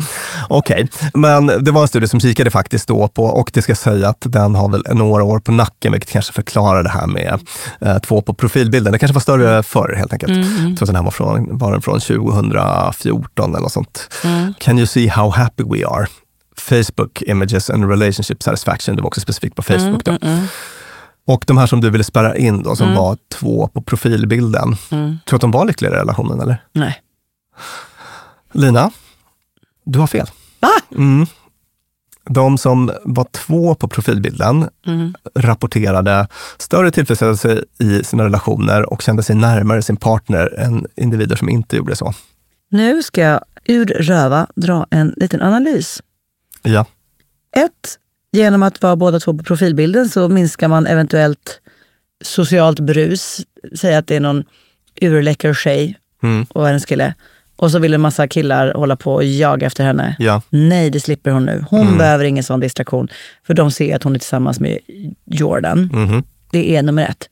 Okej, 0.48 0.88
men 1.14 1.46
det 1.46 1.70
var 1.70 1.82
en 1.82 1.88
studie 1.88 2.08
som 2.08 2.20
kikade 2.20 2.50
faktiskt 2.50 2.88
då 2.88 3.08
på, 3.08 3.24
och 3.24 3.50
det 3.54 3.62
ska 3.62 3.74
säga 3.74 4.08
att 4.08 4.20
den 4.20 4.54
har 4.54 4.68
väl 4.68 4.84
några 4.92 5.24
år 5.24 5.38
på 5.38 5.52
nacken, 5.52 5.92
vilket 5.92 6.10
kanske 6.10 6.32
förklarar 6.32 6.82
det 6.82 6.88
här 6.88 7.06
med 7.06 7.40
eh, 7.80 7.98
två 7.98 8.22
på 8.22 8.34
profilbilden. 8.34 8.92
Det 8.92 8.98
kanske 8.98 9.14
var 9.14 9.20
större 9.20 9.62
förr 9.62 9.94
helt 9.98 10.12
enkelt. 10.12 10.32
Jag 10.36 10.46
tror 10.46 10.82
att 10.82 10.86
den 10.86 10.96
här 10.96 11.02
var 11.02 11.10
från, 11.10 11.58
var 11.58 11.72
den 11.72 11.82
från 11.82 12.00
2014 12.00 13.50
eller 13.50 13.60
något 13.60 13.72
sånt. 13.72 14.10
Can 14.58 14.78
you 14.78 14.86
see 14.86 15.08
how 15.08 15.30
happy 15.30 15.64
we 15.64 15.86
are? 15.86 16.06
Facebook 16.58 17.22
Images 17.22 17.70
and 17.70 17.90
Relationship 17.90 18.42
Satisfaction. 18.42 18.96
Det 18.96 19.02
var 19.02 19.06
också 19.06 19.20
specifikt 19.20 19.56
på 19.56 19.62
Facebook. 19.62 20.08
Mm, 20.08 20.18
då. 20.20 20.28
Och 21.32 21.44
de 21.46 21.58
här 21.58 21.66
som 21.66 21.80
du 21.80 21.90
ville 21.90 22.04
spärra 22.04 22.36
in 22.36 22.62
då, 22.62 22.76
som 22.76 22.94
var 22.94 23.18
två 23.32 23.68
på 23.68 23.82
profilbilden. 23.82 24.76
Tror 24.88 25.18
du 25.30 25.34
att 25.34 25.40
de 25.40 25.50
var 25.50 25.64
lyckliga 25.64 25.90
i 25.90 25.94
relationen 25.94 26.40
eller? 26.40 26.62
Nej. 26.72 27.00
Lina, 28.52 28.90
du 29.86 29.98
har 29.98 30.06
fel. 30.06 30.26
Va? 30.60 30.68
Mm. 30.96 31.26
De 32.30 32.58
som 32.58 32.92
var 33.04 33.26
två 33.32 33.74
på 33.74 33.88
profilbilden 33.88 34.68
rapporterade 35.34 36.28
större 36.58 36.90
tillfredsställelse 36.90 37.64
i 37.78 38.04
sina 38.04 38.24
relationer 38.24 38.92
och 38.92 39.02
kände 39.02 39.22
sig 39.22 39.36
närmare 39.36 39.82
sin 39.82 39.96
partner 39.96 40.54
än 40.58 40.86
individer 40.96 41.36
som 41.36 41.48
inte 41.48 41.76
gjorde 41.76 41.96
så. 41.96 42.14
Nu 42.68 43.02
ska 43.02 43.20
jag 43.20 43.40
ur 43.64 43.86
röva 43.86 44.46
dra 44.56 44.86
en 44.90 45.14
liten 45.16 45.42
analys. 45.42 46.02
Ja, 46.62 46.84
Ett, 47.56 47.98
genom 48.32 48.62
att 48.62 48.82
vara 48.82 48.96
båda 48.96 49.20
två 49.20 49.38
på 49.38 49.44
profilbilden 49.44 50.08
så 50.08 50.28
minskar 50.28 50.68
man 50.68 50.86
eventuellt 50.86 51.60
socialt 52.24 52.80
brus. 52.80 53.40
Säg 53.76 53.94
att 53.94 54.06
det 54.06 54.16
är 54.16 54.20
någon 54.20 54.44
urläcker 55.00 55.54
tjej 55.54 55.98
Mm. 56.22 56.46
och 56.48 56.66
hennes 56.66 56.84
kille. 56.86 57.14
Och 57.56 57.70
så 57.70 57.78
vill 57.78 57.94
en 57.94 58.00
massa 58.00 58.28
killar 58.28 58.74
hålla 58.74 58.96
på 58.96 59.14
och 59.14 59.24
jaga 59.24 59.66
efter 59.66 59.84
henne. 59.84 60.16
ja. 60.18 60.42
Nej, 60.50 60.90
det 60.90 61.00
slipper 61.00 61.30
hon 61.30 61.44
nu. 61.46 61.64
Hon 61.70 61.98
behöver 61.98 62.24
ingen 62.24 62.44
sån 62.44 62.60
distraktion. 62.60 63.08
För 63.46 63.54
de 63.54 63.70
ser 63.70 63.96
att 63.96 64.02
hon 64.02 64.14
är 64.14 64.18
tillsammans 64.18 64.60
med 64.60 64.78
Jordan. 65.24 65.90
Mhm. 65.92 66.22
Det 66.52 66.76
är 66.76 66.82
nummer 66.82 67.02
ett. 67.02 67.28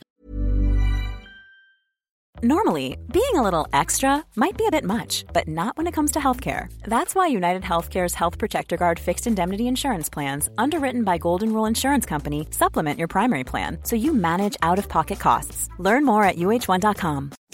Normally, 2.43 2.99
being 3.13 3.37
a 3.37 3.43
little 3.51 3.81
extra 3.81 4.23
might 4.35 4.59
be 4.59 4.65
a 4.67 4.71
bit 4.73 4.85
much, 4.85 5.25
but 5.33 5.47
not 5.47 5.77
when 5.77 5.87
it 5.87 5.95
comes 5.95 6.13
to 6.13 6.19
healthcare. 6.19 6.67
That's 6.87 7.15
why 7.15 7.37
United 7.37 7.63
Healthcare's 7.63 8.15
Health 8.15 8.39
Protector 8.39 8.77
Guard 8.77 8.99
fixed 8.99 9.27
indemnity 9.27 9.63
insurance 9.63 10.11
plans, 10.13 10.51
underwritten 10.59 11.05
by 11.05 11.19
Golden 11.19 11.49
Rule 11.55 11.69
Insurance 11.69 12.09
Company, 12.09 12.47
supplement 12.51 12.99
your 12.99 13.09
primary 13.09 13.45
plan 13.45 13.79
so 13.85 13.97
you 13.97 14.13
manage 14.15 14.57
out 14.63 14.79
of 14.79 14.89
pocket 14.89 15.19
costs. 15.21 15.69
Learn 15.79 16.05
more 16.05 16.25
at 16.25 16.37
uh1.com. 16.37 17.31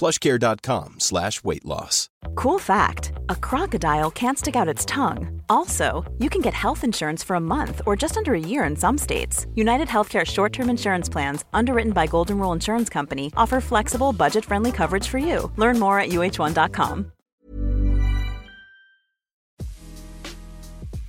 plushcare.com 0.00 0.94
slash 0.98 1.44
weight 1.44 1.64
loss. 1.64 2.08
Cool 2.34 2.58
fact 2.58 3.12
a 3.28 3.36
crocodile 3.36 4.10
can't 4.10 4.38
stick 4.38 4.56
out 4.56 4.74
its 4.74 4.84
tongue. 4.84 5.42
Also, 5.48 6.04
you 6.18 6.30
can 6.30 6.40
get 6.42 6.54
health 6.54 6.84
insurance 6.84 7.26
for 7.26 7.36
a 7.36 7.40
month 7.40 7.82
or 7.86 7.96
just 7.96 8.16
under 8.16 8.34
a 8.34 8.40
year 8.52 8.64
in 8.64 8.76
some 8.76 8.98
states. 8.98 9.46
United 9.54 9.88
Healthcare 9.88 10.24
short 10.24 10.52
term 10.52 10.70
insurance 10.70 11.08
plans, 11.12 11.44
underwritten 11.52 11.92
by 11.92 12.06
Golden 12.06 12.38
Rule 12.38 12.52
Insurance 12.52 12.88
Company, 12.88 13.30
offer 13.36 13.60
flexible, 13.60 14.12
budget 14.12 14.44
friendly 14.44 14.72
coverage 14.72 15.08
for 15.08 15.18
you. 15.18 15.50
Learn 15.56 15.78
more 15.78 16.00
at 16.00 16.08
uh1.com. 16.10 17.12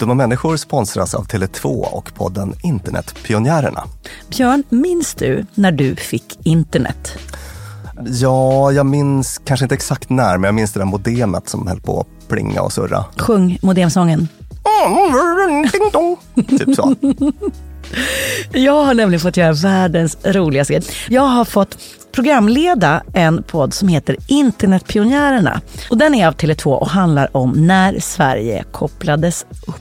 Dumma 0.02 0.16
människor 0.16 0.58
sponsras 0.58 1.16
av 1.16 1.26
Tele2 1.26 1.86
och 1.96 2.14
podden 2.14 2.54
Internetpionjärerna. 2.64 3.84
Björn, 4.30 4.64
minns 4.70 5.16
du 5.16 5.46
när 5.56 5.72
du 5.72 5.96
fick 5.96 6.40
internet? 6.44 7.18
Ja, 8.08 8.72
jag 8.72 8.86
minns 8.86 9.42
kanske 9.46 9.66
inte 9.66 9.76
exakt 9.76 10.10
när, 10.10 10.38
men 10.38 10.44
jag 10.48 10.56
minns 10.56 10.74
det 10.74 10.80
där 10.80 10.86
modemet 10.86 11.50
som 11.50 11.68
höll 11.68 11.80
på 11.82 12.00
att 12.00 12.30
plinga 12.30 12.62
och 12.62 12.74
surra. 12.74 13.06
Sjung 13.18 13.60
modemsången. 13.62 14.28
Ding 15.72 15.90
dong. 15.94 16.18
Typ 16.48 16.76
så. 16.76 16.96
Jag 18.52 18.84
har 18.86 18.94
nämligen 18.94 19.20
fått 19.20 19.38
göra 19.38 19.54
världens 19.54 20.18
roligaste. 20.24 20.82
Jag 21.10 21.22
har 21.22 21.46
fått 21.46 21.78
programleda 22.12 23.04
en 23.14 23.44
podd 23.44 23.74
som 23.74 23.88
heter 23.88 24.16
Internetpionjärerna. 24.28 25.62
Och 25.90 25.98
den 25.98 26.16
är 26.16 26.28
av 26.28 26.34
Tele2 26.36 26.66
och 26.74 26.88
handlar 26.90 27.38
om 27.38 27.68
när 27.68 28.00
Sverige 28.00 28.64
kopplades 28.72 29.46
upp. 29.68 29.81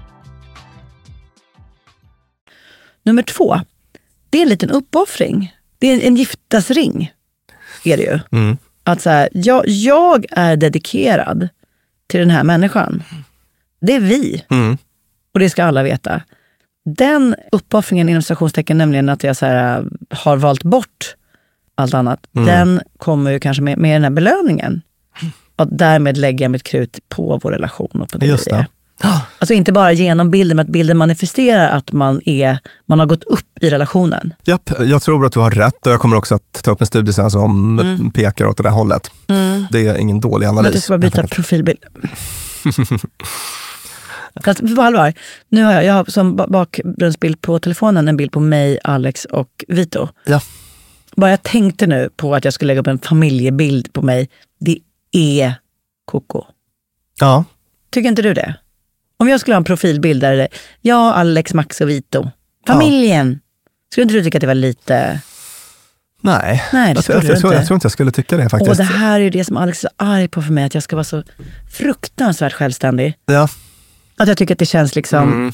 Nummer 3.03 3.23
två. 3.23 3.59
Det 4.29 4.37
är 4.37 4.41
en 4.41 4.49
liten 4.49 4.69
uppoffring. 4.69 5.55
Det 5.79 5.87
är 5.87 6.07
en 6.07 6.15
giftasring. 6.15 7.11
Är 7.83 7.97
det 7.97 8.03
ju. 8.03 8.19
Att 8.83 9.01
så 9.01 9.09
här, 9.09 9.29
jag, 9.33 9.63
jag 9.67 10.25
är 10.31 10.57
dedikerad 10.57 11.49
till 12.07 12.19
den 12.19 12.29
här 12.29 12.43
människan. 12.43 13.03
Det 13.81 13.93
är 13.93 13.99
vi. 13.99 14.43
Och 15.33 15.39
det 15.39 15.49
ska 15.49 15.63
alla 15.63 15.83
veta. 15.83 16.21
Den 16.85 17.35
uppoffringen 17.51 18.09
inom 18.09 18.21
citationstecken, 18.21 18.77
nämligen 18.77 19.09
att 19.09 19.23
jag 19.23 19.37
så 19.37 19.45
här, 19.45 19.85
har 20.09 20.37
valt 20.37 20.63
bort 20.63 21.15
allt 21.75 21.93
annat, 21.93 22.27
den 22.31 22.81
kommer 22.97 23.31
ju 23.31 23.39
kanske 23.39 23.63
med, 23.63 23.77
med 23.77 23.95
den 23.95 24.03
här 24.03 24.09
belöningen. 24.11 24.81
Och 25.55 25.67
därmed 25.67 26.17
lägger 26.17 26.45
jag 26.45 26.51
mitt 26.51 26.63
krut 26.63 26.99
på 27.09 27.39
vår 27.43 27.51
relation 27.51 28.01
och 28.01 28.09
på 28.09 28.17
det 28.17 28.25
Just 28.25 28.49
det. 28.49 28.67
Alltså 29.39 29.53
inte 29.53 29.71
bara 29.71 29.91
genom 29.91 30.31
bilden, 30.31 30.55
men 30.57 30.65
att 30.65 30.71
bilden 30.71 30.97
manifesterar 30.97 31.69
att 31.77 31.91
man, 31.91 32.21
är, 32.25 32.57
man 32.85 32.99
har 32.99 33.05
gått 33.05 33.23
upp 33.23 33.47
i 33.61 33.69
relationen. 33.69 34.33
Japp, 34.43 34.69
jag 34.79 35.01
tror 35.01 35.25
att 35.25 35.31
du 35.33 35.39
har 35.39 35.51
rätt 35.51 35.85
och 35.87 35.91
jag 35.93 35.99
kommer 35.99 36.17
också 36.17 36.35
att 36.35 36.63
ta 36.63 36.71
upp 36.71 36.81
en 36.81 36.87
studie 36.87 37.13
sen 37.13 37.31
som 37.31 38.11
pekar 38.15 38.45
åt 38.45 38.57
det 38.57 38.63
där 38.63 38.69
hållet. 38.69 39.11
Det 39.71 39.87
är 39.87 39.97
ingen 39.97 40.19
dålig 40.19 40.45
Men 40.47 40.57
analys. 40.57 40.73
du 40.75 40.81
ska 40.81 40.91
bara 40.93 40.97
byta 40.97 41.27
profilbild. 41.27 41.79
Fast 44.43 44.75
på 44.75 44.81
allvar, 44.81 45.13
nu 45.49 45.63
har 45.63 45.73
jag, 45.73 45.85
jag 45.85 45.93
har 45.93 46.05
som 46.05 46.35
ba- 46.35 46.47
bakgrundsbild 46.47 47.41
på 47.41 47.59
telefonen 47.59 48.07
en 48.07 48.17
bild 48.17 48.31
på 48.31 48.39
mig, 48.39 48.79
Alex 48.83 49.25
och 49.25 49.63
Vito. 49.67 50.07
Ja. 50.25 50.41
Bara 51.15 51.29
jag 51.29 51.43
tänkte 51.43 51.87
nu 51.87 52.09
på 52.15 52.35
att 52.35 52.45
jag 52.45 52.53
skulle 52.53 52.67
lägga 52.67 52.81
upp 52.81 52.87
en 52.87 52.99
familjebild 52.99 53.93
på 53.93 54.01
mig. 54.01 54.29
Det 54.59 54.79
är 55.11 55.53
koko. 56.05 56.43
ja, 57.19 57.43
Tycker 57.89 58.09
inte 58.09 58.21
du 58.21 58.33
det? 58.33 58.55
Om 59.21 59.27
jag 59.29 59.39
skulle 59.39 59.53
ha 59.53 59.57
en 59.57 59.63
profilbild 59.63 60.21
där 60.21 60.35
det 60.35 60.41
är 60.43 60.47
jag, 60.81 61.13
Alex, 61.15 61.53
Max 61.53 61.81
och 61.81 61.89
Vito. 61.89 62.29
Familjen. 62.67 63.39
Skulle 63.91 64.01
inte 64.03 64.13
du 64.15 64.23
tycka 64.23 64.37
att 64.37 64.41
det 64.41 64.47
var 64.47 64.53
lite... 64.53 65.19
nej. 66.21 66.63
Nej, 66.73 66.93
det 66.93 67.09
jag, 67.09 67.15
jag, 67.17 67.23
jag, 67.23 67.39
tror, 67.39 67.51
inte. 67.51 67.59
jag 67.59 67.67
tror 67.67 67.75
inte 67.75 67.85
jag 67.85 67.91
skulle 67.91 68.11
tycka 68.11 68.37
det 68.37 68.45
Och 68.45 68.51
faktiskt. 68.51 68.77
det 68.77 68.83
här 68.83 69.15
är 69.19 69.23
ju 69.23 69.29
det 69.29 69.43
som 69.45 69.57
Alex 69.57 69.83
är 69.83 69.89
så 69.89 69.93
arg 70.05 70.27
på 70.27 70.41
för 70.41 70.51
mig, 70.53 70.63
att 70.63 70.73
jag 70.73 70.83
ska 70.83 70.95
vara 70.95 71.03
så 71.03 71.23
fruktansvärt 71.71 72.53
självständig. 72.53 73.13
Ja. 73.25 73.47
Att 74.17 74.27
jag 74.27 74.37
tycker 74.37 74.55
att 74.55 74.59
det 74.59 74.65
känns 74.65 74.95
liksom... 74.95 75.53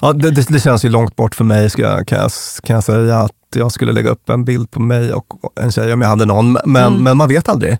Ja, 0.00 0.12
det, 0.12 0.30
det, 0.30 0.48
det 0.48 0.60
känns 0.60 0.84
ju 0.84 0.88
långt 0.88 1.16
bort 1.16 1.34
för 1.34 1.44
mig, 1.44 1.70
ska 1.70 1.82
jag, 1.82 2.06
kan, 2.06 2.18
jag, 2.18 2.30
kan 2.62 2.74
jag 2.74 2.84
säga, 2.84 3.18
att 3.18 3.32
jag 3.54 3.72
skulle 3.72 3.92
lägga 3.92 4.10
upp 4.10 4.28
en 4.28 4.44
bild 4.44 4.70
på 4.70 4.80
mig 4.80 5.12
och 5.12 5.26
en 5.60 5.72
tjej 5.72 5.92
om 5.92 6.00
jag 6.00 6.08
hade 6.08 6.24
någon. 6.24 6.52
Men, 6.52 6.86
Mm. 6.86 7.02
men 7.04 7.16
man 7.16 7.28
vet 7.28 7.48
aldrig. 7.48 7.78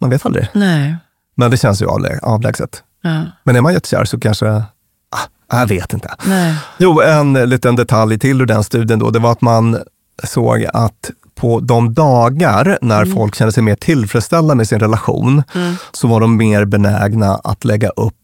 Man 0.00 0.10
vet 0.10 0.26
aldrig. 0.26 0.46
Nej. 0.52 0.96
Men 1.34 1.50
det 1.50 1.56
känns 1.56 1.82
ju 1.82 1.86
avlä, 1.86 2.18
avlägset. 2.22 2.82
Ja. 3.02 3.22
Men 3.44 3.56
är 3.56 3.60
man 3.60 3.72
jättekär 3.72 4.04
så 4.04 4.20
kanske, 4.20 4.46
ah, 4.50 5.60
jag 5.60 5.66
vet 5.66 5.92
inte. 5.92 6.14
Nej. 6.26 6.54
Jo, 6.78 7.00
en 7.00 7.32
liten 7.32 7.76
detalj 7.76 8.18
till 8.18 8.40
ur 8.40 8.46
den 8.46 8.64
studien 8.64 8.98
då, 8.98 9.10
det 9.10 9.18
var 9.18 9.32
att 9.32 9.40
man 9.40 9.78
såg 10.24 10.66
att 10.74 11.10
på 11.34 11.60
de 11.60 11.94
dagar 11.94 12.78
när 12.80 13.02
Mm. 13.02 13.16
folk 13.16 13.34
kände 13.34 13.52
sig 13.52 13.62
mer 13.62 13.74
tillfredsställda 13.74 14.54
med 14.54 14.68
sin 14.68 14.80
relation, 14.80 15.42
så 15.92 16.08
var 16.08 16.20
de 16.20 16.36
mer 16.36 16.64
benägna 16.64 17.34
att 17.44 17.64
lägga 17.64 17.88
upp 17.88 18.14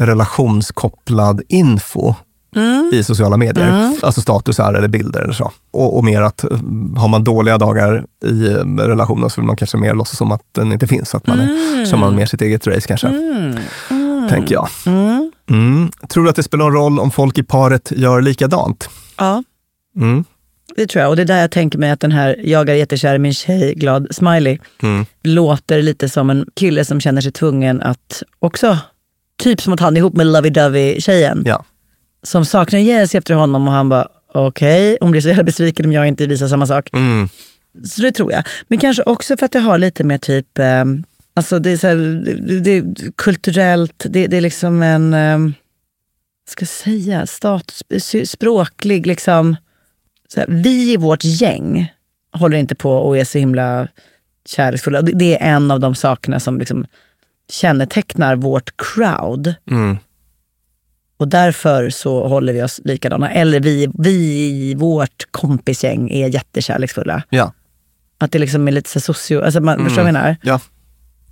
relationskopplad 0.00 1.42
info 1.48 2.14
Mm. 2.56 2.90
i 2.94 3.04
sociala 3.04 3.36
medier. 3.36 3.92
Alltså 4.02 4.20
statusar 4.20 4.74
eller 4.74 4.88
bilder 4.88 5.20
eller 5.20 5.32
så. 5.32 5.52
Och, 5.72 5.96
och 5.96 6.04
mer 6.04 6.22
att 6.22 6.44
eh, 6.44 6.50
har 6.96 7.08
man 7.08 7.24
dåliga 7.24 7.58
dagar 7.58 8.04
i 8.24 8.46
eh, 8.48 8.56
relationen 8.76 9.30
så 9.30 9.40
vill 9.40 9.46
man 9.46 9.56
kanske 9.56 9.76
mer 9.76 9.94
låtsas 9.94 10.18
som 10.18 10.32
att 10.32 10.40
den 10.52 10.72
inte 10.72 10.86
finns. 10.86 11.08
Så 11.10 11.16
att 11.16 11.26
man 11.26 11.40
är, 11.40 11.86
kör 11.86 11.96
man 11.96 12.16
mer 12.16 12.26
sitt 12.26 12.42
eget 12.42 12.66
race 12.66 12.88
kanske. 12.88 13.06
Tänker 14.30 14.54
jag. 14.54 14.68
Mm. 15.48 15.90
Tror 16.08 16.24
du 16.24 16.30
att 16.30 16.36
det 16.36 16.42
spelar 16.42 16.64
någon 16.64 16.74
roll 16.74 17.00
om 17.00 17.10
folk 17.10 17.38
i 17.38 17.42
paret 17.42 17.92
gör 17.96 18.20
likadant? 18.22 18.88
Ja, 19.18 19.42
Mm. 19.96 20.24
det 20.76 20.86
tror 20.86 21.02
jag. 21.02 21.10
Och 21.10 21.16
det 21.16 21.22
är 21.22 21.26
där 21.26 21.40
jag 21.40 21.50
tänker 21.50 21.78
mig 21.78 21.90
att 21.90 22.00
den 22.00 22.12
här 22.12 22.36
jag 22.44 22.68
är 22.68 22.74
jättekär 22.74 23.14
i 23.14 23.18
min 23.18 23.34
tjej, 23.34 23.74
glad 23.74 24.06
smiley, 24.10 24.58
Mm. 24.82 25.06
låter 25.22 25.82
lite 25.82 26.08
som 26.08 26.30
en 26.30 26.46
kille 26.56 26.84
som 26.84 27.00
känner 27.00 27.20
sig 27.20 27.32
tvungen 27.32 27.82
att 27.82 28.22
också, 28.38 28.78
typ 29.42 29.60
som 29.62 29.72
att 29.72 29.80
han 29.80 29.96
är 29.96 29.98
ihop 30.00 30.14
med 30.14 30.26
lovey-dovey-tjejen, 30.26 31.42
Ja. 31.46 31.64
som 32.22 32.44
saknar 32.44 32.78
gäst 32.80 33.14
efter 33.14 33.34
honom 33.34 33.68
och 33.68 33.74
han 33.74 33.88
bara 33.88 34.08
okej, 34.34 34.98
hon 35.00 35.10
blir 35.10 35.20
så 35.20 35.28
jävla 35.28 35.42
besviken 35.42 35.86
om 35.86 35.92
jag 35.92 36.08
inte 36.08 36.26
visar 36.26 36.48
samma 36.48 36.66
sak. 36.66 36.88
Mm. 36.92 37.28
Så 37.84 38.02
det 38.02 38.12
tror 38.12 38.32
jag. 38.32 38.44
Men 38.68 38.78
kanske 38.78 39.02
också 39.02 39.36
för 39.36 39.46
att 39.46 39.52
det 39.52 39.58
har 39.60 39.78
lite 39.78 40.04
mer 40.04 40.18
typ, 40.18 40.58
eh, 40.58 40.84
alltså 41.34 41.58
det 41.58 41.70
är, 41.70 41.76
så 41.76 41.86
här, 41.86 41.96
det, 41.96 42.60
det 42.60 42.70
är 42.70 43.12
kulturellt, 43.16 44.06
det, 44.08 44.26
det 44.26 44.36
är 44.36 44.40
liksom 44.40 44.82
en, 44.82 45.14
eh, 45.14 45.38
ska 46.48 46.62
jag 46.62 46.68
säga, 46.68 47.26
status, 47.26 47.82
språklig 48.24 49.06
liksom, 49.06 49.56
här, 50.36 50.46
vi 50.48 50.92
i 50.92 50.96
vårt 50.96 51.24
gäng 51.24 51.92
håller 52.32 52.58
inte 52.58 52.74
på 52.74 52.90
och 52.90 53.18
är 53.18 53.24
så 53.24 53.38
himla 53.38 53.88
kärleksfulla. 54.48 55.02
Det, 55.02 55.12
det 55.12 55.42
är 55.42 55.54
en 55.54 55.70
av 55.70 55.80
de 55.80 55.94
sakerna 55.94 56.40
som 56.40 56.58
liksom 56.58 56.86
kännetecknar 57.50 58.36
vårt 58.36 58.76
crowd. 58.76 59.54
Mm. 59.70 59.98
Och 61.16 61.28
därför 61.28 61.90
så 61.90 62.28
håller 62.28 62.52
vi 62.52 62.62
oss 62.62 62.80
likadana. 62.84 63.30
Eller 63.30 63.60
vi, 63.60 63.88
vi 63.98 64.48
i 64.70 64.74
vårt 64.74 65.26
kompisgäng 65.30 66.10
är 66.10 66.28
jättekärleksfulla. 66.28 67.22
Ja. 67.30 67.52
Att 68.18 68.32
det 68.32 68.38
liksom 68.38 68.68
är 68.68 68.72
lite 68.72 68.90
så 68.90 69.00
socio... 69.00 69.42
Alltså 69.42 69.60
man, 69.60 69.84
Förstår 69.84 69.88
du 69.88 69.94
vad 69.94 70.08
jag 70.08 70.22
menar? 70.22 70.36
Ja. 70.42 70.60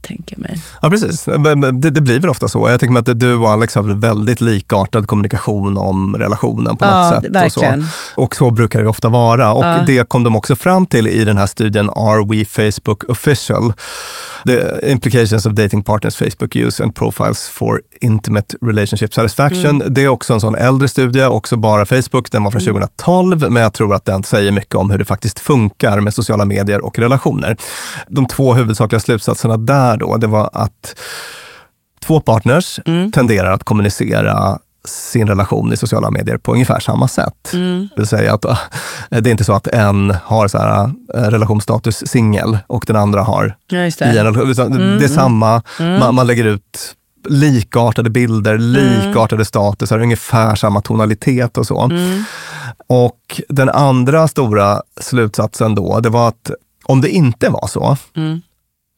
Tänker 0.03 0.37
mig. 0.39 0.63
Ja, 0.83 0.91
precis. 0.91 1.25
Det, 1.25 1.91
det 1.91 2.01
blir 2.01 2.21
väl 2.21 2.31
ofta 2.31 2.49
så. 2.49 2.69
Jag 2.71 2.81
tänker 2.81 2.93
mig 2.93 3.01
att 3.01 3.21
du 3.21 3.35
och 3.35 3.51
Alex 3.51 3.75
har 3.75 3.83
väl 3.83 3.97
väldigt 3.97 4.41
likartad 4.41 5.07
kommunikation 5.07 5.79
om 5.79 6.17
relationen 6.17 6.77
på 6.77 6.85
något 6.85 6.95
Ja, 6.95 7.21
sätt. 7.23 7.31
verkligen. 7.33 7.81
Och, 7.81 7.87
så. 8.15 8.23
och 8.23 8.37
så 8.37 8.51
brukar 8.51 8.83
det 8.83 8.89
ofta 8.89 9.09
vara. 9.09 9.53
Och 9.53 9.65
Ja. 9.65 9.79
det 9.87 10.09
kom 10.09 10.25
de 10.25 10.37
också 10.37 10.57
fram 10.57 10.87
till 10.87 11.07
i 11.09 11.25
den 11.25 11.37
här 11.37 11.47
studien 11.47 11.91
Are 11.91 12.25
We 12.29 12.45
Facebook 12.45 13.05
Official? 13.09 13.73
The 14.47 14.91
implications 14.91 15.47
of 15.47 15.53
dating 15.53 15.83
partners 15.83 16.17
Facebook 16.17 16.57
use 16.57 16.83
and 16.83 16.95
profiles 16.95 17.49
for 17.49 17.81
intimate 18.01 18.57
relationship 18.67 19.15
satisfaction. 19.15 19.71
Mm. 19.83 19.95
Det 19.95 20.03
är 20.05 20.09
också 20.09 20.35
en 20.35 20.41
sån 20.41 20.55
äldre 20.55 20.89
studie, 20.89 21.25
också 21.25 21.57
bara 21.57 21.87
Facebook. 21.87 22.31
Den 22.31 22.45
var 22.45 22.51
från 22.51 22.61
2012, 22.63 23.51
men 23.51 23.63
jag 23.63 23.73
tror 23.73 23.95
att 23.95 24.05
den 24.05 24.23
säger 24.25 24.53
mycket 24.53 24.75
om 24.75 24.91
hur 24.91 24.99
det 24.99 25.05
faktiskt 25.05 25.39
funkar 25.41 26.01
med 26.01 26.15
sociala 26.15 26.45
medier 26.45 26.85
och 26.85 26.99
relationer. 26.99 27.57
De 28.09 28.27
två 28.27 28.55
huvudsakliga 28.55 29.01
slutsatserna 29.01 29.57
där 29.57 29.92
då, 29.97 30.17
det 30.17 30.27
var 30.27 30.51
att 30.53 30.99
två 32.05 32.21
partners 32.21 32.81
tenderar 33.13 33.53
att 33.53 33.65
kommunicera 33.65 34.59
sin 34.85 35.29
relation 35.29 35.73
i 35.73 35.77
sociala 35.77 36.11
medier 36.11 36.37
på 36.39 36.53
ungefär 36.53 36.81
samma 36.81 37.09
sätt. 37.09 37.53
Mm. 37.53 37.89
Det 37.95 38.01
vill 38.01 38.07
säga 38.07 38.35
att 38.35 38.45
eh, 38.45 38.59
det 39.09 39.17
är 39.17 39.31
inte 39.31 39.45
så 39.45 39.53
att 39.53 39.67
en 39.67 40.11
har 40.25 40.49
så 40.49 40.59
här, 40.59 40.85
eh, 41.15 41.23
relationsstatus 41.23 42.03
singel 42.07 42.59
och 42.67 42.85
den 42.87 42.97
andra 42.97 43.23
har 43.23 43.57
Ja, 43.69 43.79
just 43.79 44.01
i 44.01 44.05
en 44.05 44.15
det. 44.15 44.21
Mm, 44.21 44.39
Det 44.73 44.83
är 44.83 44.97
mm. 44.97 45.09
samma, 45.09 45.63
Mm. 45.81 46.01
man, 46.01 46.15
man 46.15 46.27
lägger 46.27 46.45
ut 46.45 46.95
likartade 47.29 48.11
bilder, 48.11 48.59
likartade 48.59 49.45
statusar, 49.45 49.99
ungefär 49.99 50.55
samma 50.55 50.81
tonalitet 50.81 51.59
och 51.59 51.67
så. 51.67 51.81
Mm. 51.83 52.25
Och 52.87 53.41
den 53.49 53.69
andra 53.69 54.29
stora 54.29 54.83
slutsatsen 55.01 55.75
då, 55.75 56.01
det 56.01 56.09
var 56.09 56.29
att 56.29 56.51
om 56.85 57.01
det 57.01 57.09
inte 57.09 57.49
var 57.49 57.67
så, 57.67 57.97
Mm. 58.17 58.41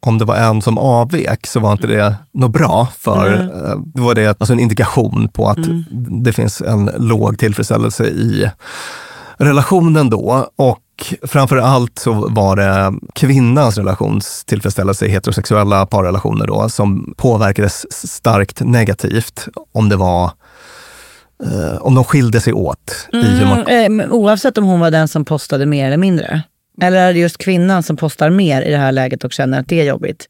Om 0.06 0.18
det 0.18 0.24
var 0.24 0.36
en 0.36 0.62
som 0.62 0.78
avvek 0.78 1.46
så 1.46 1.60
var 1.60 1.72
inte 1.72 1.86
det 1.86 2.14
något 2.34 2.50
bra 2.52 2.88
för 2.98 3.26
Mm. 3.34 3.48
eh, 3.64 3.76
då 3.94 4.02
var 4.02 4.14
det 4.14 4.26
alltså 4.26 4.52
en 4.52 4.60
indikation 4.60 5.28
på 5.32 5.48
att 5.48 5.56
Mm. 5.56 5.84
det 6.22 6.32
finns 6.32 6.60
en 6.60 6.90
låg 6.98 7.38
tillfredsställelse 7.38 8.04
i 8.04 8.50
relationen 9.38 10.10
då. 10.10 10.48
Och 10.56 10.80
framför 11.22 11.56
allt 11.56 11.98
så 11.98 12.12
var 12.30 12.56
det 12.56 12.92
kvinnans 13.14 13.78
relationstillfredsställelse 13.78 15.06
i 15.06 15.08
heterosexuella 15.08 15.86
parrelationer 15.86 16.46
då 16.46 16.68
som 16.68 17.14
påverkades 17.16 17.86
starkt 18.08 18.60
negativt 18.60 19.48
om 19.72 19.88
det 19.88 19.96
var 19.96 20.30
eh, 21.44 21.76
om 21.80 21.94
de 21.94 22.04
skilde 22.04 22.40
sig 22.40 22.52
åt 22.52 23.08
i 23.12 23.16
hur 23.22 23.46
man 23.46 23.60
Mm, 23.66 24.00
eh, 24.00 24.10
oavsett 24.10 24.58
om 24.58 24.64
hon 24.64 24.80
var 24.80 24.90
den 24.90 25.08
som 25.08 25.24
postade 25.24 25.66
mer 25.66 25.86
eller 25.86 25.96
mindre. 25.96 26.42
Eller 26.82 27.08
är 27.08 27.12
det 27.12 27.18
just 27.18 27.38
kvinnan 27.38 27.82
som 27.82 27.96
postar 27.96 28.30
mer 28.30 28.62
i 28.62 28.70
det 28.70 28.76
här 28.76 28.92
läget 28.92 29.24
och 29.24 29.32
känner 29.32 29.60
att 29.60 29.68
det 29.68 29.80
är 29.80 29.84
jobbigt? 29.84 30.28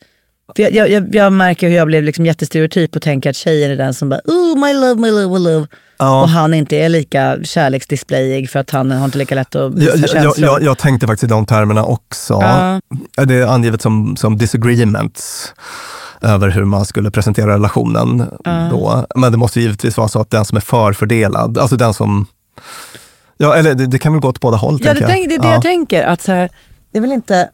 För 0.57 0.63
jag, 0.63 0.91
jag, 0.91 1.15
jag, 1.15 1.33
märker 1.33 1.69
hur 1.69 1.77
jag 1.77 1.87
blev 1.87 2.03
liksom 2.03 2.27
jättestereotyp 2.27 2.97
och 2.97 3.03
tänker 3.03 3.31
att 3.31 3.37
tjejen 3.37 3.71
är 3.71 3.77
den 3.77 3.95
som 3.95 4.09
bara 4.09 4.21
oh 4.25 4.59
my 4.59 4.73
love, 4.73 5.01
my 5.01 5.11
love, 5.11 5.39
my 5.39 5.39
love. 5.39 5.67
Ja. 5.99 6.23
Och 6.23 6.29
han 6.29 6.55
inte 6.55 6.77
är 6.77 6.89
lika 6.89 7.37
kärleksdisplayig 7.45 8.51
för 8.51 8.59
att 8.59 8.71
han 8.71 8.91
har 8.91 9.05
inte 9.05 9.19
lika 9.19 9.35
lätt 9.35 9.55
att 9.55 9.75
visa 9.75 9.91
Jag, 9.91 9.99
jag, 9.99 10.11
känslor. 10.11 10.51
jag, 10.51 10.63
jag 10.63 10.79
tänkte 10.79 11.07
faktiskt 11.07 11.25
i 11.25 11.27
de 11.27 11.47
termerna 11.47 11.85
också. 11.85 12.35
Ja. 12.35 12.81
Det 13.25 13.35
är 13.35 13.47
angivet 13.47 13.83
som, 13.83 14.17
som 14.17 14.39
disagreements 14.39 15.53
över 16.21 16.49
hur 16.49 16.65
man 16.65 16.85
skulle 16.85 17.11
presentera 17.11 17.53
relationen 17.55 18.25
då. 18.71 19.07
Men 19.17 19.33
det 19.33 19.39
måste 19.39 19.61
givetvis 19.61 19.97
vara 19.97 20.09
så 20.09 20.21
att 20.21 20.31
den 20.31 20.45
som 20.45 20.57
är 20.57 20.61
förfördelad, 20.61 21.59
alltså 21.59 21.77
den 21.77 21.95
som... 21.95 22.27
Ja, 23.37 23.55
eller 23.57 23.75
det, 23.75 23.87
det 23.87 23.99
kan 23.99 24.13
väl 24.13 24.21
gå 24.21 24.29
åt 24.29 24.41
båda 24.41 24.57
håll, 24.57 24.79
Ja, 24.83 24.95
det, 24.95 25.07
tänk, 25.07 25.29
det 25.29 25.35
är 25.35 25.39
det 25.39 25.47
Ja. 25.49 25.53
jag 25.53 25.63
tänker. 25.63 26.05
Att 26.05 26.23
så 26.23 26.33
här, 26.33 26.49
det 26.93 26.99
är 26.99 27.03
väl 27.03 27.13
inte 27.13 27.49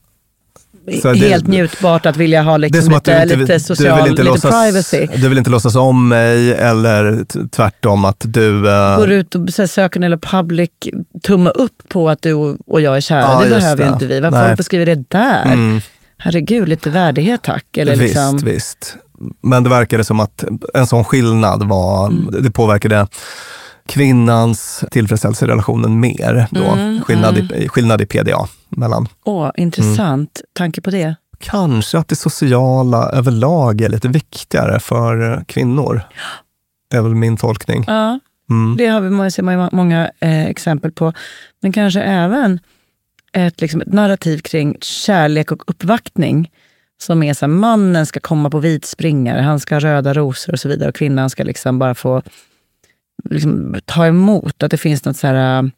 Så 1.03 1.13
det- 1.13 1.19
helt 1.19 1.47
njutbart 1.47 2.07
att 2.07 2.17
vilja 2.17 2.43
ha 2.43 2.53
Det 2.53 2.59
liksom 2.59 2.83
som 2.83 2.95
att 2.95 3.05
du 3.05 3.11
lite, 3.13 3.23
inte, 3.23 3.37
lite 3.37 3.61
social, 3.61 4.03
vill 4.03 4.11
inte 4.11 4.23
lite 4.23 4.33
låtsas, 4.35 4.51
privacy. 4.65 5.07
Du 5.17 5.29
vill 5.29 5.39
inte 5.39 5.51
låtsas 5.51 5.77
om 5.77 6.09
mig 6.09 6.53
eller 6.53 7.25
tvärtom 7.51 8.05
att 8.05 8.25
du... 8.29 8.69
eh, 8.71 8.97
Går 8.97 9.11
ut 9.11 9.35
och 9.35 9.41
här, 9.59 9.67
söker 9.67 10.01
eller 10.01 10.17
public 10.17 10.71
tumme 11.23 11.51
upp 11.51 11.83
på 11.89 12.09
att 12.11 12.23
du 12.23 12.33
och- 12.35 12.81
jag 12.81 12.97
är 12.97 13.01
kära. 13.01 13.21
Ja, 13.21 13.41
det 13.45 13.51
behöver 13.51 13.85
ju 13.85 13.89
det. 13.91 13.95
inte 13.95 14.07
vi. 14.07 14.21
Varför 14.21 14.45
folk 14.47 14.57
beskriver 14.57 14.87
det 14.87 15.05
där? 15.11 15.45
Mm. 15.45 15.81
Herregud, 16.19 16.69
lite 16.69 16.91
värdighet 16.91 17.43
tack. 17.43 17.77
Eller 17.77 17.93
visst, 17.97 18.03
liksom, 18.03 18.39
visst. 18.39 18.97
Men 19.43 19.63
det 19.65 19.71
verkade 19.71 20.05
som 20.05 20.21
att 20.21 20.45
en 20.75 20.87
sån 20.87 21.05
skillnad 21.05 21.69
var, 21.69 22.07
Mm. 22.07 22.35
det 22.43 22.51
påverkade 22.51 23.07
kvinnans 23.91 24.85
tillfredsställelse 24.91 25.45
i 25.45 25.49
relationen 25.49 26.01
mer. 26.01 26.47
Då. 26.51 26.65
Mm, 26.65 27.01
skillnad, 27.03 27.39
I, 27.39 27.69
skillnad 27.69 28.01
i 28.01 28.07
PDA. 28.07 28.49
Mellan. 28.69 29.09
Åh, 29.25 29.51
intressant. 29.57 30.41
Tanke 30.53 30.81
på 30.81 30.91
det. 30.91 31.15
Kanske 31.39 31.99
att 31.99 32.09
det 32.09 32.17
sociala 32.17 33.11
överlag 33.11 33.81
är 33.81 33.89
lite 33.89 34.09
viktigare 34.09 34.81
för 34.81 35.45
kvinnor. 35.47 36.03
Det 36.91 36.97
är 36.97 37.03
väl 37.03 37.15
min 37.15 37.37
tolkning. 37.37 37.85
Ja, 37.87 38.19
Mm. 38.51 38.77
det 38.77 38.87
har 38.87 39.01
vi 39.01 39.31
ser 39.31 39.43
man 39.43 39.69
många 39.73 40.11
eh, 40.21 40.47
exempel 40.47 40.93
på. 40.93 41.13
Men 41.63 41.73
kanske 41.73 42.01
även 42.03 42.61
ett, 43.33 43.61
liksom, 43.61 43.81
ett 43.81 43.93
narrativ 43.93 44.39
kring 44.39 44.77
kärlek 44.81 45.53
och 45.53 45.63
uppvaktning. 45.67 46.51
Som 47.03 47.23
är 47.23 47.35
så 47.35 47.47
här, 47.47 47.49
mannen 47.53 48.07
ska 48.07 48.21
komma 48.21 48.51
på 48.51 48.59
vitspringare, 48.59 49.41
han 49.41 49.61
ska 49.61 49.75
ha 49.75 49.81
röda 49.81 50.15
rosor 50.15 50.53
och 50.53 50.61
så 50.61 50.69
vidare. 50.69 50.89
Och 50.89 50.95
kvinnan 50.95 51.31
ska 51.31 51.45
liksom 51.45 51.79
bara 51.79 51.95
få 51.95 52.23
liksom, 53.25 53.77
ta 53.85 54.07
emot. 54.07 54.63
Att 54.63 54.71
det 54.71 54.77
finns 54.77 55.05
något 55.05 55.17
så 55.17 55.27
här, 55.27 55.63
uh, 55.63 55.71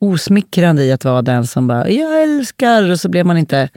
osmickrande 0.00 0.84
i 0.84 0.92
att 0.92 1.04
vara 1.04 1.22
den 1.22 1.46
som 1.46 1.66
bara, 1.66 1.88
jag 1.90 2.22
älskar, 2.22 2.90
och 2.90 3.00
så 3.00 3.08
blir 3.08 3.24
man 3.24 3.38
inte 3.38 3.68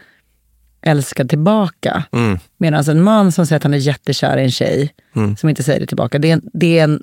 älskad 0.81 1.29
tillbaka. 1.29 2.03
Mm. 2.11 2.39
Medan 2.57 2.83
en 2.89 3.03
man 3.03 3.31
som 3.31 3.45
säger 3.45 3.57
att 3.57 3.63
han 3.63 3.73
är 3.73 3.77
jättekär 3.77 4.37
i 4.37 4.43
en 4.43 4.51
tjej, 4.51 4.93
Mm. 5.15 5.37
som 5.37 5.49
inte 5.49 5.63
säger 5.63 5.79
det 5.79 5.85
tillbaka, 5.87 6.19
det 6.19 6.31
är, 6.31 6.41
det 6.53 6.79
är 6.79 6.83
en, 6.83 7.01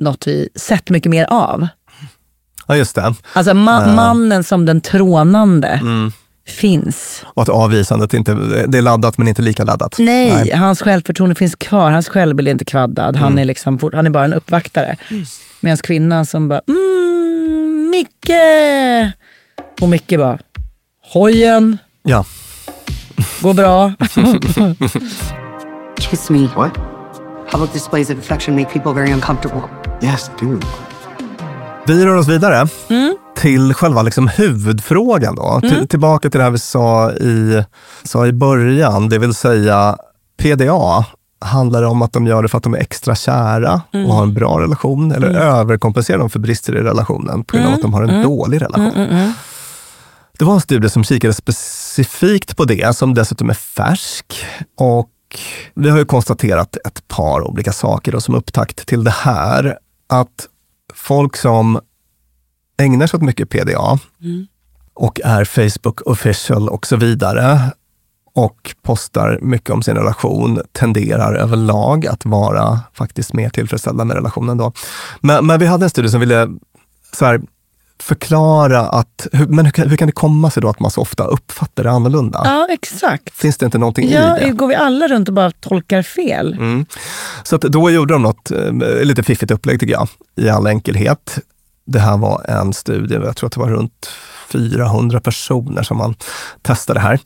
något 0.00 0.26
vi 0.26 0.48
sett 0.54 0.90
mycket 0.90 1.10
mer 1.10 1.24
av. 1.30 1.66
Ja, 2.66 2.76
just 2.76 2.94
det. 2.94 3.14
Alltså 3.32 3.52
ma- 3.52 3.86
Ja. 3.88 3.94
mannen 3.94 4.44
som 4.44 4.66
den 4.66 4.80
trånande 4.80 5.68
Mm. 5.68 6.12
Finns. 6.50 7.22
Och 7.26 7.42
att 7.42 7.48
avvisandet 7.48 8.14
inte, 8.14 8.34
det 8.68 8.78
är 8.78 8.82
laddat 8.82 9.18
men 9.18 9.28
inte 9.28 9.42
lika 9.42 9.64
laddat. 9.64 9.96
Nej, 9.98 10.50
hans 10.50 10.82
självförtroende 10.82 11.34
finns 11.34 11.54
kvar. 11.54 11.90
Hans 11.90 12.08
självbild 12.08 12.48
är 12.48 12.52
inte 12.52 12.64
kvaddad. 12.64 13.16
Han, 13.16 13.26
Mm. 13.32 13.38
är 13.38 13.44
liksom, 13.44 13.78
han 13.92 14.06
är 14.06 14.10
bara 14.10 14.24
en 14.24 14.32
uppvaktare. 14.34 14.96
Medan 15.60 15.76
kvinnan 15.76 16.26
som 16.26 16.48
bara, 16.48 16.60
mm, 16.68 17.90
Micke! 17.90 18.30
Och 19.80 19.88
Micke 19.88 20.18
bara, 20.18 20.38
hojen, 21.12 21.78
Ja. 22.02 22.24
går 23.42 23.54
bra. 23.54 23.92
Kiss 25.98 26.30
me. 26.30 26.48
What? 26.56 26.72
Public 27.50 27.72
displays 27.72 28.10
of 28.10 28.18
affection 28.18 28.56
make 28.56 28.72
people 28.72 28.92
very 28.92 29.12
uncomfortable. 29.12 29.62
Yes, 30.02 30.30
do. 30.40 30.60
Vi 31.90 32.04
rör 32.06 32.16
oss 32.16 32.28
vidare 32.28 32.68
Mm. 32.90 33.16
till 33.36 33.74
själva 33.74 34.02
liksom 34.02 34.28
huvudfrågan. 34.28 35.34
Då. 35.34 35.60
Till- 35.60 35.88
tillbaka 35.88 36.30
till 36.30 36.38
det 36.38 36.44
här 36.44 36.50
vi 36.50 36.58
sa 36.58 37.12
i, 37.12 37.64
sa 38.02 38.26
i 38.26 38.32
början, 38.32 39.08
det 39.08 39.18
vill 39.18 39.34
säga 39.34 39.96
PDA. 40.42 41.04
Handlar 41.44 41.80
det 41.80 41.86
om 41.86 42.02
att 42.02 42.12
de 42.12 42.26
gör 42.26 42.42
det 42.42 42.48
för 42.48 42.58
att 42.58 42.64
de 42.64 42.74
är 42.74 42.78
extra 42.78 43.14
kära 43.14 43.80
Mm. 43.92 44.06
och 44.06 44.14
har 44.14 44.22
en 44.22 44.34
bra 44.34 44.60
relation? 44.60 45.12
Eller 45.12 45.28
överkompenserar 45.34 46.18
de 46.18 46.30
för 46.30 46.38
brister 46.38 46.76
i 46.76 46.80
relationen 46.82 47.44
på 47.44 47.56
grund 47.56 47.68
av 47.68 47.74
att 47.74 47.82
de 47.82 47.94
har 47.94 48.02
en 48.02 48.22
dålig 48.22 48.62
relation? 48.62 48.90
Mm, 48.94 49.32
Det 50.38 50.44
var 50.44 50.54
en 50.54 50.60
studie 50.60 50.88
som 50.88 51.04
kikade 51.04 51.34
specifikt 51.34 52.56
på 52.56 52.64
det, 52.64 52.96
som 52.96 53.14
dessutom 53.14 53.50
är 53.50 53.54
färsk. 53.54 54.44
Och 54.78 55.10
vi 55.74 55.90
har 55.90 55.98
ju 55.98 56.04
konstaterat 56.04 56.76
ett 56.86 57.08
par 57.08 57.40
olika 57.50 57.72
saker 57.72 58.12
då, 58.12 58.20
som 58.20 58.34
upptakt 58.34 58.86
till 58.86 59.04
det 59.04 59.10
här. 59.10 59.78
Att 60.08 60.46
folk 61.00 61.36
som 61.36 61.80
ägnar 62.80 63.06
sig 63.06 63.16
åt 63.16 63.22
mycket 63.22 63.50
PDA 63.50 63.98
och 64.94 65.20
är 65.24 65.44
Facebook 65.44 66.00
official 66.00 66.68
och 66.68 66.86
så 66.86 66.96
vidare 66.96 67.60
och 68.34 68.74
postar 68.82 69.38
mycket 69.42 69.70
om 69.70 69.82
sin 69.82 69.96
relation 69.96 70.60
tenderar 70.72 71.34
överlag 71.34 72.06
att 72.06 72.24
vara 72.24 72.80
faktiskt 72.94 73.32
mer 73.32 73.50
tillfredsställda 73.50 74.04
med 74.04 74.16
relationen. 74.16 74.58
Då. 74.58 74.72
Men, 75.20 75.46
men 75.46 75.60
vi 75.60 75.66
hade 75.66 75.84
en 75.84 75.90
studie 75.90 76.08
som 76.08 76.20
ville 76.20 76.48
så 77.12 77.24
här, 77.24 77.40
förklara 78.02 78.80
att, 78.80 79.26
hur, 79.32 79.46
men 79.46 79.64
hur 79.64 79.72
kan, 79.72 79.88
hur 79.88 79.96
kan 79.96 80.06
det 80.06 80.12
komma 80.12 80.50
sig 80.50 80.60
då 80.60 80.68
att 80.68 80.80
man 80.80 80.90
så 80.90 81.00
ofta 81.00 81.24
uppfattar 81.24 81.84
det 81.84 81.90
annorlunda? 81.90 82.40
ja, 82.44 82.66
exakt. 82.70 83.36
Finns 83.36 83.56
det 83.56 83.64
inte 83.66 83.78
någonting 83.78 84.10
Ja, 84.10 84.38
i 84.38 84.44
det? 84.44 84.50
går 84.50 84.66
vi 84.68 84.74
alla 84.74 85.08
runt 85.08 85.28
och 85.28 85.34
bara 85.34 85.50
tolkar 85.50 86.02
fel? 86.02 86.52
Mm. 86.52 86.86
Så 87.42 87.56
att 87.56 87.62
då 87.62 87.90
gjorde 87.90 88.14
de 88.14 88.22
något 88.22 88.50
eh, 88.50 88.72
lite 89.02 89.22
fiffigt 89.22 89.50
upplägg 89.52 89.80
tycker 89.80 89.92
jag, 89.92 90.08
i 90.36 90.48
all 90.48 90.66
enkelhet. 90.66 91.38
Det 91.86 91.98
här 92.00 92.16
var 92.16 92.44
en 92.48 92.72
studie, 92.72 93.14
jag 93.14 93.36
tror 93.36 93.46
att 93.46 93.52
det 93.52 93.60
var 93.60 93.68
runt 93.70 94.08
400 94.48 95.20
personer 95.20 95.82
som 95.82 95.96
man 95.96 96.14
testade 96.62 97.00
här. 97.00 97.20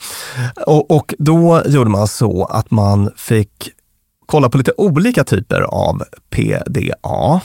Och, 0.67 0.91
och 0.91 1.15
då 1.19 1.63
gjorde 1.67 1.91
man 1.91 2.09
så 2.09 2.45
att 2.45 2.71
man 2.71 3.11
fick 3.17 3.71
kolla 4.27 4.49
på 4.49 4.59
lite 4.59 4.73
olika 4.77 5.25
typer 5.25 5.61
av 5.61 6.03
PDA. 6.31 7.41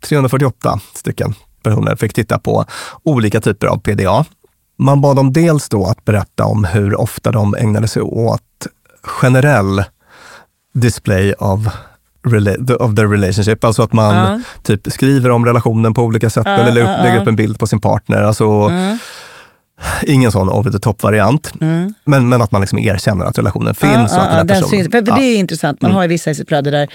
348 0.00 0.80
stycken 0.94 1.34
personer 1.62 1.96
fick 1.96 2.12
titta 2.14 2.38
på 2.38 2.64
olika 3.02 3.40
typer 3.40 3.66
av 3.66 3.76
PDA. 3.78 4.24
Man 4.78 5.00
bad 5.00 5.16
dem 5.16 5.32
dels 5.32 5.68
då 5.68 5.86
att 5.86 6.04
berätta 6.04 6.44
om 6.44 6.64
hur 6.64 7.00
ofta 7.00 7.30
de 7.32 7.54
ägnade 7.54 7.88
sig 7.88 8.02
åt 8.02 8.66
generell 9.02 9.84
display 10.74 11.32
of, 11.32 11.60
rela- 12.26 12.74
of 12.76 12.94
the 12.94 13.02
relationship. 13.04 13.64
Alltså 13.64 13.82
att 13.82 13.92
man 13.92 14.14
Ja. 14.14 14.40
typ 14.62 14.92
skriver 14.92 15.30
om 15.30 15.44
relationen 15.46 15.94
på 15.94 16.02
olika 16.02 16.30
sätt 16.30 16.42
Ja, 16.46 16.52
eller 16.52 16.72
lägger 16.72 17.14
ja. 17.14 17.20
upp 17.22 17.28
en 17.28 17.36
bild 17.36 17.58
på 17.58 17.66
sin 17.66 17.80
partner. 17.80 18.22
Alltså 18.22 18.44
Mm. 18.44 18.98
ingen 20.02 20.32
sån 20.32 20.48
over 20.48 20.70
the 20.70 20.78
top-variant. 20.78 21.52
Mm. 21.60 21.94
Men, 22.04 22.28
men 22.28 22.42
att 22.42 22.52
man 22.52 22.60
liksom 22.60 22.78
erkänner 22.78 23.24
att 23.24 23.38
relationen 23.38 23.74
finns. 23.74 23.92
Ja, 23.92 24.00
och 24.02 24.04
att 24.04 24.12
ja, 24.12 24.18
den 24.24 24.30
här 24.30 24.38
ja, 24.38 24.44
den 24.44 24.62
personen, 24.62 24.70
syns. 24.84 24.90
För. 24.92 25.00
Det 25.20 25.24
är 25.24 25.36
intressant. 25.38 25.82
Man 25.82 25.90
Mm. 25.90 25.96
har 25.96 26.02
ju 26.02 26.08
vissa 26.08 26.34
flöde 26.48 26.70
där 26.70 26.88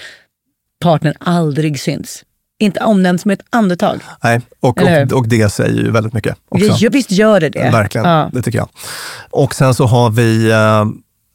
partnern 0.80 1.14
aldrig 1.20 1.80
syns. 1.80 2.24
Inte 2.60 2.80
omnämns 2.80 3.24
med 3.24 3.40
ett 3.40 3.46
andetag. 3.50 4.00
Nej, 4.22 4.40
och, 4.60 4.82
och, 4.82 5.12
och 5.12 5.28
det 5.28 5.48
säger 5.52 5.82
ju 5.82 5.90
väldigt 5.90 6.12
mycket. 6.12 6.36
Också. 6.48 6.66
Gör- 6.66 6.90
visst 6.90 7.10
gör 7.10 7.40
det 7.40 7.48
det. 7.48 7.70
Verkligen, 7.72 8.08
Ja. 8.10 8.30
det 8.32 8.42
tycker 8.42 8.58
jag. 8.58 8.68
Och 9.30 9.54
sen 9.54 9.74
så 9.74 9.86
har 9.86 10.10
vi 10.10 10.50
eh, 10.50 10.84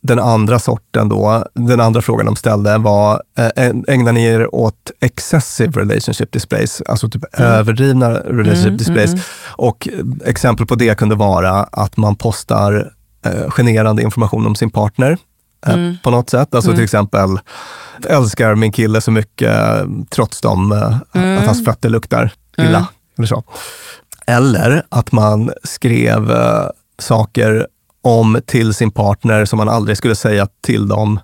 den 0.02 0.20
andra 0.20 0.60
sorten 0.60 1.10
då, 1.10 1.46
den 1.54 1.80
andra 1.80 2.02
frågan 2.02 2.26
de 2.26 2.36
ställde 2.36 2.78
var, 2.78 3.22
eh, 3.38 3.66
ägnar 3.88 4.12
ni 4.12 4.24
er 4.26 4.56
åt 4.56 4.92
excessive 5.02 5.82
relationship 5.82 6.32
displays, 6.32 6.82
alltså 6.88 7.10
typ 7.10 7.40
överdrivna 7.40 8.10
relationship 8.14 8.66
Mm, 8.66 8.78
displays? 8.78 9.10
mm. 9.14 9.24
Och 9.52 9.88
exempel 10.26 10.66
på 10.66 10.76
det 10.76 10.98
kunde 10.98 11.16
vara 11.16 11.52
att 11.64 11.98
man 11.98 12.16
postar 12.16 12.92
eh, 13.26 13.50
generande 13.50 14.02
information 14.04 14.46
om 14.48 14.56
sin 14.56 14.70
partner 14.70 15.18
Mm. 15.66 15.98
på 16.04 16.10
något 16.12 16.30
sätt. 16.30 16.56
Alltså 16.56 16.70
Mm. 16.70 16.78
till 16.78 16.84
exempel, 16.84 17.40
älskar 18.10 18.56
min 18.56 18.72
kille 18.72 19.02
så 19.02 19.12
mycket 19.12 19.56
eh, 19.56 19.86
trots 20.10 20.42
dem, 20.42 20.72
eh, 20.72 20.98
Mm. 21.22 21.38
att 21.38 21.46
hans 21.46 21.66
fötter 21.66 21.90
luktar 21.90 22.32
illa. 22.58 22.68
Mm. 22.78 22.84
Eller, 23.18 23.28
så. 23.28 23.44
eller 24.28 24.84
att 24.90 25.12
man 25.12 25.52
skrev 25.64 26.32
eh, 26.32 26.66
saker 27.00 27.68
om 28.02 28.42
till 28.46 28.74
sin 28.74 28.92
partner 28.92 29.46
som 29.46 29.58
man 29.58 29.70
aldrig 29.70 29.98
skulle 29.98 30.16
säga 30.16 30.48
till 30.62 30.88
dem 30.88 31.20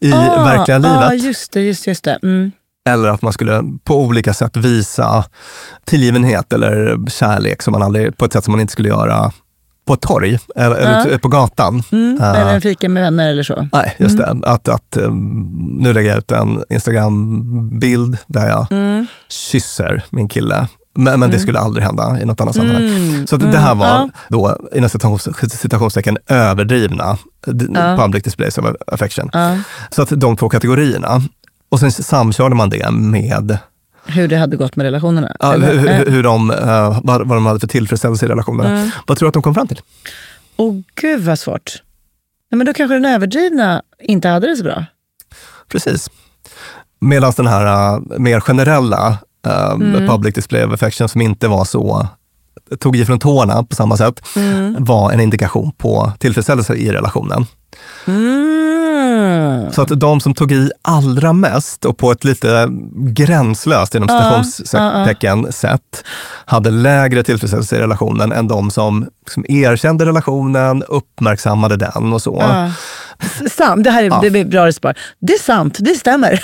i 0.00 0.12
Ah, 0.12 0.44
verkliga 0.44 0.78
livet. 0.78 0.96
Ah, 1.02 1.12
just 1.14 1.52
det, 1.52 1.60
just, 1.60 1.86
just 1.86 2.04
det. 2.04 2.18
Mm. 2.22 2.52
Eller 2.88 3.08
att 3.08 3.22
man 3.22 3.32
skulle 3.32 3.62
på 3.84 4.00
olika 4.00 4.34
sätt 4.34 4.56
visa 4.56 5.24
tillgivenhet 5.84 6.52
eller 6.52 6.98
kärlek 7.10 7.62
som 7.62 7.72
man 7.72 7.82
aldrig, 7.82 8.16
på 8.16 8.24
ett 8.24 8.32
sätt 8.32 8.44
som 8.44 8.52
man 8.52 8.60
inte 8.60 8.72
skulle 8.72 8.88
göra 8.88 9.32
på 9.86 9.94
ett 9.94 10.00
torg 10.00 10.38
eller, 10.56 11.08
Ja. 11.10 11.18
på 11.18 11.28
gatan. 11.28 11.82
Mm. 11.92 12.18
Eh, 12.20 12.30
Eller 12.30 12.54
en 12.54 12.60
fika 12.60 12.88
med 12.88 13.02
vänner 13.02 13.30
eller 13.30 13.42
så. 13.42 13.68
Nej, 13.72 13.96
just 13.98 14.18
Mm. 14.20 14.40
det. 14.40 14.48
Att, 14.48 14.68
att, 14.68 14.96
um, 14.96 15.78
nu 15.80 15.92
lägger 15.92 16.08
jag 16.10 16.18
ut 16.18 16.32
en 16.32 16.62
Instagram-bild 16.70 18.18
där 18.26 18.48
jag 18.48 18.66
Mm. 18.72 19.06
kysser 19.28 20.04
min 20.10 20.28
kille. 20.28 20.68
Men, 20.94 21.20
men 21.20 21.30
det 21.30 21.36
Mm. 21.36 21.40
skulle 21.40 21.58
aldrig 21.58 21.84
hända 21.86 22.18
i 22.22 22.24
något 22.24 22.40
annat 22.40 22.54
sammanhang. 22.54 22.82
Mm. 22.86 23.26
Så 23.26 23.34
att 23.36 23.40
det 23.40 23.48
Mm. 23.48 23.62
här 23.62 23.74
var 23.74 23.86
Ja. 23.86 24.08
då, 24.28 24.56
inom 24.74 24.88
citations- 24.88 25.48
citationstecken, 25.56 26.18
överdrivna 26.28 27.16
Ja. 27.74 27.96
public 28.00 28.22
displays 28.22 28.58
of 28.58 28.64
affection. 28.86 29.30
Ja. 29.32 29.56
Så 29.90 30.02
att 30.02 30.08
de 30.20 30.36
två 30.36 30.48
kategorierna. 30.48 31.22
Och 31.68 31.80
sen 31.80 31.92
samkörde 31.92 32.54
man 32.54 32.70
det 32.70 32.90
med 32.90 33.58
Hur 34.06 34.28
det 34.28 34.36
hade 34.36 34.56
gått 34.56 34.76
med 34.76 34.84
relationerna. 34.84 35.36
ja, 35.40 35.54
eller? 35.54 35.74
hur, 35.78 35.88
Eh. 35.88 35.96
hur, 35.96 36.10
hur 36.10 36.22
de, 36.22 36.50
eh, 36.50 37.00
vad, 37.04 37.28
vad 37.28 37.36
de 37.36 37.46
hade 37.46 37.60
för 37.60 37.66
tillfredsställelse 37.66 38.26
i 38.26 38.28
relationerna. 38.28 38.70
Mm. 38.78 38.90
Vad 39.06 39.18
tror 39.18 39.26
du 39.26 39.28
att 39.28 39.34
de 39.34 39.42
kom 39.42 39.54
fram 39.54 39.68
till? 39.68 39.80
Åh 40.56 40.74
gud 40.94 41.20
vad 41.24 41.38
svårt. 41.38 41.82
Nej, 42.50 42.56
men 42.56 42.66
då 42.66 42.72
kanske 42.74 42.94
den 42.94 43.04
överdrivna 43.04 43.82
inte 44.00 44.28
hade 44.28 44.46
det 44.48 44.56
så 44.56 44.64
bra. 44.64 44.84
Precis. 45.68 46.10
Medan 47.00 47.32
den 47.36 47.46
här 47.46 47.94
uh, 47.96 48.02
mer 48.18 48.40
generella 48.40 49.18
uh, 49.46 49.70
Mm. 49.72 50.06
public 50.08 50.34
display 50.34 50.64
of 50.64 50.72
affection 50.72 51.08
som 51.08 51.20
inte 51.20 51.48
var 51.48 51.64
så, 51.64 52.06
tog 52.80 52.96
i 52.96 53.04
från 53.04 53.18
tårna 53.18 53.62
på 53.64 53.74
samma 53.76 53.96
sätt, 53.96 54.22
Mm. 54.36 54.76
var 54.84 55.12
en 55.12 55.20
indikation 55.20 55.72
på 55.72 56.12
tillfredsställelse 56.18 56.74
i 56.74 56.92
relationen. 56.92 57.46
Mm. 58.06 58.65
Så 59.72 59.82
att 59.82 60.00
de 60.00 60.20
som 60.20 60.34
tog 60.34 60.52
i 60.52 60.70
allra 60.82 61.32
mest 61.32 61.84
och 61.84 61.98
på 61.98 62.10
ett 62.12 62.24
lite 62.24 62.68
gränslöst, 62.96 63.94
inom 63.94 64.08
Ja, 64.10 64.42
citationstecken, 64.44 65.52
sätt, 65.52 66.04
hade 66.46 66.70
lägre 66.70 67.22
tillfredsställelse 67.22 67.76
i 67.76 67.78
relationen 67.80 68.32
än 68.32 68.48
de 68.48 68.70
som, 68.70 69.06
som 69.30 69.44
erkände 69.48 70.06
relationen, 70.06 70.82
uppmärksammade 70.82 71.76
den 71.76 72.12
och 72.12 72.22
så. 72.22 72.36
Ja. 72.40 72.70
S- 73.20 73.54
Sant, 73.56 73.84
det 73.84 73.90
här 73.90 74.02
är, 74.02 74.06
Ja. 74.06 74.18
det 74.22 74.38
är 74.40 74.44
bra 74.44 74.72
svar. 74.72 74.94
Det 75.20 75.32
är 75.32 75.38
sant, 75.42 75.76
det 75.80 75.94
stämmer. 75.94 76.42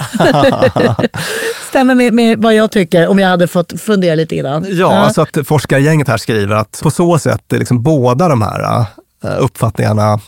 stämmer 1.69 1.95
med, 1.95 2.13
med 2.15 2.39
vad 2.43 2.55
jag 2.55 2.71
tycker 2.71 3.09
om 3.09 3.19
jag 3.19 3.29
hade 3.29 3.49
fått 3.49 3.81
fundera 3.81 4.15
lite 4.15 4.37
innan. 4.37 4.67
Ja, 4.69 5.11
så 5.11 5.23
att 5.23 5.39
forskargänget 5.45 6.09
här 6.09 6.17
skriver 6.17 6.57
att 6.57 6.81
på 6.83 6.91
så 6.91 7.19
sätt 7.19 7.53
är 7.53 7.59
liksom 7.59 7.83
båda 7.83 8.29
de 8.29 8.43
här 8.43 8.81
eh, 9.25 9.31
uppfattningarna, 9.39 10.21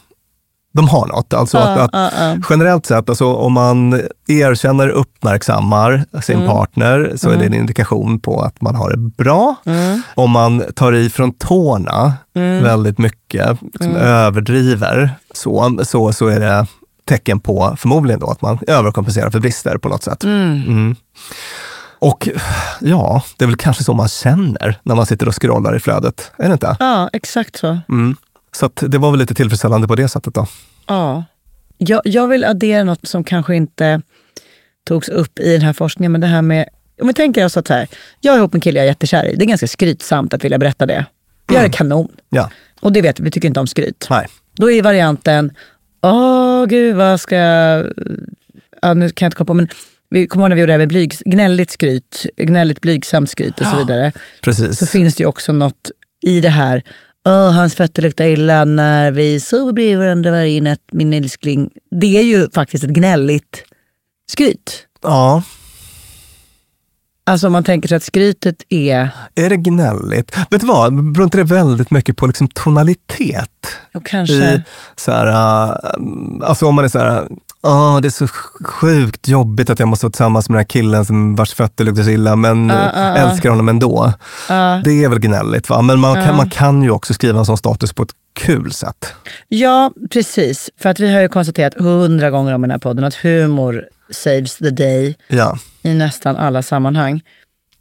de 0.76 0.88
har 0.88 1.06
något. 1.06 1.34
Alltså 1.34 1.58
Ja, 1.58 1.64
att, 1.64 1.80
att 1.80 1.90
ja, 1.92 2.10
ja. 2.34 2.36
Generellt 2.50 2.86
sett, 2.86 3.08
alltså, 3.08 3.34
om 3.34 3.52
man 3.52 4.00
erkänner, 4.28 4.88
uppmärksammar 4.88 6.04
sin 6.22 6.36
Mm. 6.36 6.48
partner 6.48 7.12
så 7.16 7.28
är 7.30 7.32
det 7.36 7.40
en 7.40 7.46
Mm. 7.46 7.60
indikation 7.60 8.20
på 8.20 8.40
att 8.42 8.60
man 8.60 8.74
har 8.74 8.90
det 8.90 8.96
bra. 8.96 9.54
Mm. 9.66 10.02
Om 10.14 10.30
man 10.30 10.62
tar 10.74 10.92
i 10.92 11.10
från 11.10 11.32
tårna 11.32 12.12
Mm. 12.36 12.62
väldigt 12.62 12.98
mycket, 12.98 13.58
liksom 13.62 13.90
Mm. 13.90 14.02
överdriver, 14.02 15.10
så, 15.34 15.78
så, 15.84 16.12
så 16.12 16.26
är 16.26 16.40
det 16.40 16.66
tecken 17.08 17.40
på 17.40 17.74
förmodligen 17.78 18.20
då 18.20 18.30
att 18.30 18.42
man 18.42 18.58
överkompenserar 18.66 19.30
för 19.30 19.40
brister 19.40 19.78
på 19.78 19.88
något 19.88 20.02
sätt. 20.02 20.24
Mm. 20.24 20.62
Mm. 20.66 20.96
Och 21.98 22.28
ja, 22.80 23.22
det 23.38 23.44
är 23.44 23.46
väl 23.46 23.56
kanske 23.56 23.84
så 23.84 23.94
man 23.94 24.08
känner 24.08 24.78
när 24.82 24.94
man 24.94 25.06
sitter 25.06 25.28
och 25.28 25.42
scrollar 25.42 25.76
i 25.76 25.80
flödet, 25.80 26.32
är 26.38 26.46
det 26.48 26.52
inte? 26.52 26.76
Ja, 26.80 27.10
exakt 27.12 27.56
så. 27.56 27.78
Mm. 28.62 28.70
Så 28.78 28.86
det 28.86 28.98
var 28.98 29.10
väl 29.10 29.20
lite 29.20 29.34
tillfredsställande 29.34 29.88
på 29.88 29.94
det 29.94 30.08
sättet 30.08 30.34
då. 30.34 30.46
Ja. 30.86 31.24
Jag, 31.78 32.02
jag 32.04 32.28
vill 32.28 32.44
addera 32.44 32.84
något 32.84 33.06
som 33.06 33.24
kanske 33.24 33.56
inte 33.56 34.02
togs 34.86 35.08
upp 35.08 35.38
i 35.38 35.52
den 35.52 35.62
här 35.62 35.72
forskningen, 35.72 36.12
men 36.12 36.20
det 36.20 36.26
här 36.26 36.42
med 36.42 36.68
om 37.00 37.06
vi 37.06 37.14
tänker 37.14 37.44
oss 37.44 37.56
att 37.56 37.66
så 37.66 37.74
här, 37.74 37.88
jag 38.20 38.34
är 38.34 38.38
ihop 38.38 38.52
med 38.52 38.56
en 38.58 38.60
kille 38.60 38.78
jag 38.78 38.84
är 38.84 38.88
jättekär 38.88 39.26
i. 39.26 39.36
Det 39.36 39.44
är 39.44 39.46
ganska 39.46 39.66
skrytsamt 39.66 40.34
att 40.34 40.44
vilja 40.44 40.58
berätta 40.58 40.86
det. 40.86 41.06
Jag 41.52 41.64
är 41.64 41.68
kanon. 41.68 42.08
Ja. 42.28 42.50
Och 42.80 42.92
det 42.92 43.02
vet 43.02 43.20
vi, 43.20 43.24
vi 43.24 43.30
tycker 43.30 43.48
inte 43.48 43.60
om 43.60 43.66
skryt. 43.66 44.06
Nej. 44.10 44.26
Då 44.56 44.70
är 44.70 44.82
varianten, 44.82 45.52
åh 46.02 46.66
gud 46.66 46.96
vad 46.96 47.20
ska 47.20 47.36
jag... 47.36 47.92
Ja, 48.82 48.94
nu 48.94 49.10
kan 49.10 49.26
jag 49.26 49.28
inte 49.28 49.36
komma 49.36 49.46
på, 49.46 49.54
men 49.54 49.68
vi 50.10 50.26
kommer 50.26 50.44
ihåg 50.44 50.48
när 50.48 50.56
vi 50.56 50.60
gjorde 50.60 50.70
det 50.70 50.74
här 50.74 50.78
med 50.78 50.88
blygs, 50.88 51.22
gnälligt 51.24 51.70
skryt, 51.70 52.26
gnälligt 52.36 52.80
blygsamt 52.80 53.30
skryt 53.30 53.60
och 53.60 53.66
så 53.66 53.76
vidare. 53.76 54.12
Precis. 54.42 54.78
Så 54.78 54.86
finns 54.86 55.14
det 55.14 55.22
ju 55.22 55.26
också 55.26 55.52
något 55.52 55.90
i 56.26 56.40
det 56.40 56.48
här, 56.48 56.82
åh 57.24 57.50
hans 57.50 57.74
fötter 57.74 58.02
luktar 58.02 58.24
illa 58.24 58.64
när 58.64 59.10
vi 59.12 59.40
sover 59.40 59.72
bredvid 59.72 59.98
varandra 59.98 60.30
varje 60.30 60.60
natt, 60.60 60.80
min 60.92 61.12
älskling. 61.12 61.70
Det 61.90 62.18
är 62.18 62.22
ju 62.22 62.50
faktiskt 62.50 62.84
ett 62.84 62.90
gnälligt 62.90 63.64
skryt. 64.30 64.86
Ja, 65.02 65.42
Alltså 67.26 67.46
om 67.46 67.52
man 67.52 67.64
tänker 67.64 67.88
sig 67.88 67.96
att 67.96 68.02
skrytet 68.02 68.62
är, 68.68 69.08
är 69.34 69.50
det 69.50 69.56
gnälligt? 69.56 70.38
Vet 70.50 70.60
du 70.60 70.66
vad, 70.66 71.12
beror 71.12 71.24
inte 71.24 71.38
det 71.38 71.44
väldigt 71.44 71.90
mycket 71.90 72.16
på 72.16 72.26
liksom 72.26 72.48
tonalitet? 72.48 73.66
och 73.94 74.06
kanske, 74.06 74.54
I 74.54 74.62
så 74.96 75.12
här, 75.12 75.26
äh, 75.26 75.76
alltså 76.48 76.66
om 76.66 76.74
man 76.74 76.84
är 76.84 76.88
så 76.88 76.98
här, 76.98 77.28
Åh, 77.66 78.00
det 78.00 78.08
är 78.08 78.10
så 78.10 78.26
sjukt 78.64 79.28
jobbigt 79.28 79.70
att 79.70 79.78
jag 79.78 79.88
måste 79.88 80.06
vara 80.06 80.10
tillsammans 80.12 80.48
med 80.48 80.54
den 80.54 80.58
här 80.60 80.64
killen 80.68 81.04
som 81.04 81.34
vars 81.34 81.54
fötter 81.54 81.84
luktar 81.84 82.02
så 82.02 82.10
illa, 82.10 82.36
men 82.36 82.68
ja, 82.68 82.90
ja. 82.94 83.16
älskar 83.16 83.50
honom 83.50 83.68
ändå. 83.68 84.12
ja. 84.48 84.80
Det 84.84 85.04
är 85.04 85.08
väl 85.08 85.18
gnälligt, 85.18 85.68
va? 85.68 85.82
men 85.82 86.00
man 86.00 86.14
kan, 86.14 86.36
man 86.36 86.50
kan 86.50 86.82
ju 86.82 86.90
också 86.90 87.14
skriva 87.14 87.38
en 87.38 87.46
sån 87.46 87.56
status 87.58 87.92
på 87.92 88.02
ett 88.02 88.12
kul 88.32 88.72
sätt. 88.72 89.14
Ja, 89.48 89.92
precis. 90.10 90.70
För 90.80 90.88
att 90.88 91.00
vi 91.00 91.14
har 91.14 91.20
ju 91.20 91.28
konstaterat 91.28 91.74
hundra 91.74 92.30
gånger 92.30 92.54
om 92.54 92.62
den 92.62 92.70
här 92.70 92.78
podden 92.78 93.04
att 93.04 93.14
humor 93.14 93.84
saves 94.10 94.56
the 94.56 94.70
day 94.70 95.16
Ja. 95.28 95.58
i 95.82 95.94
nästan 95.94 96.36
alla 96.36 96.62
sammanhang. 96.62 97.20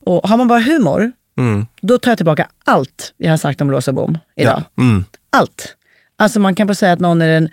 Och 0.05 0.29
har 0.29 0.37
man 0.37 0.47
bara 0.47 0.59
humor, 0.59 1.11
Mm. 1.37 1.65
då 1.81 1.97
tar 1.97 2.11
jag 2.11 2.17
tillbaka 2.17 2.47
allt 2.65 3.13
jag 3.17 3.29
har 3.29 3.37
sagt 3.37 3.61
om 3.61 3.71
Rosa 3.71 3.91
Bom 3.93 4.17
idag. 4.35 4.63
Ja. 4.75 4.83
Mm. 4.83 5.05
Allt. 5.29 5.75
Alltså 6.17 6.39
man 6.39 6.55
kan 6.55 6.67
få 6.67 6.75
säga 6.75 6.93
att 6.93 6.99
någon 6.99 7.21
är 7.21 7.29
en... 7.29 7.49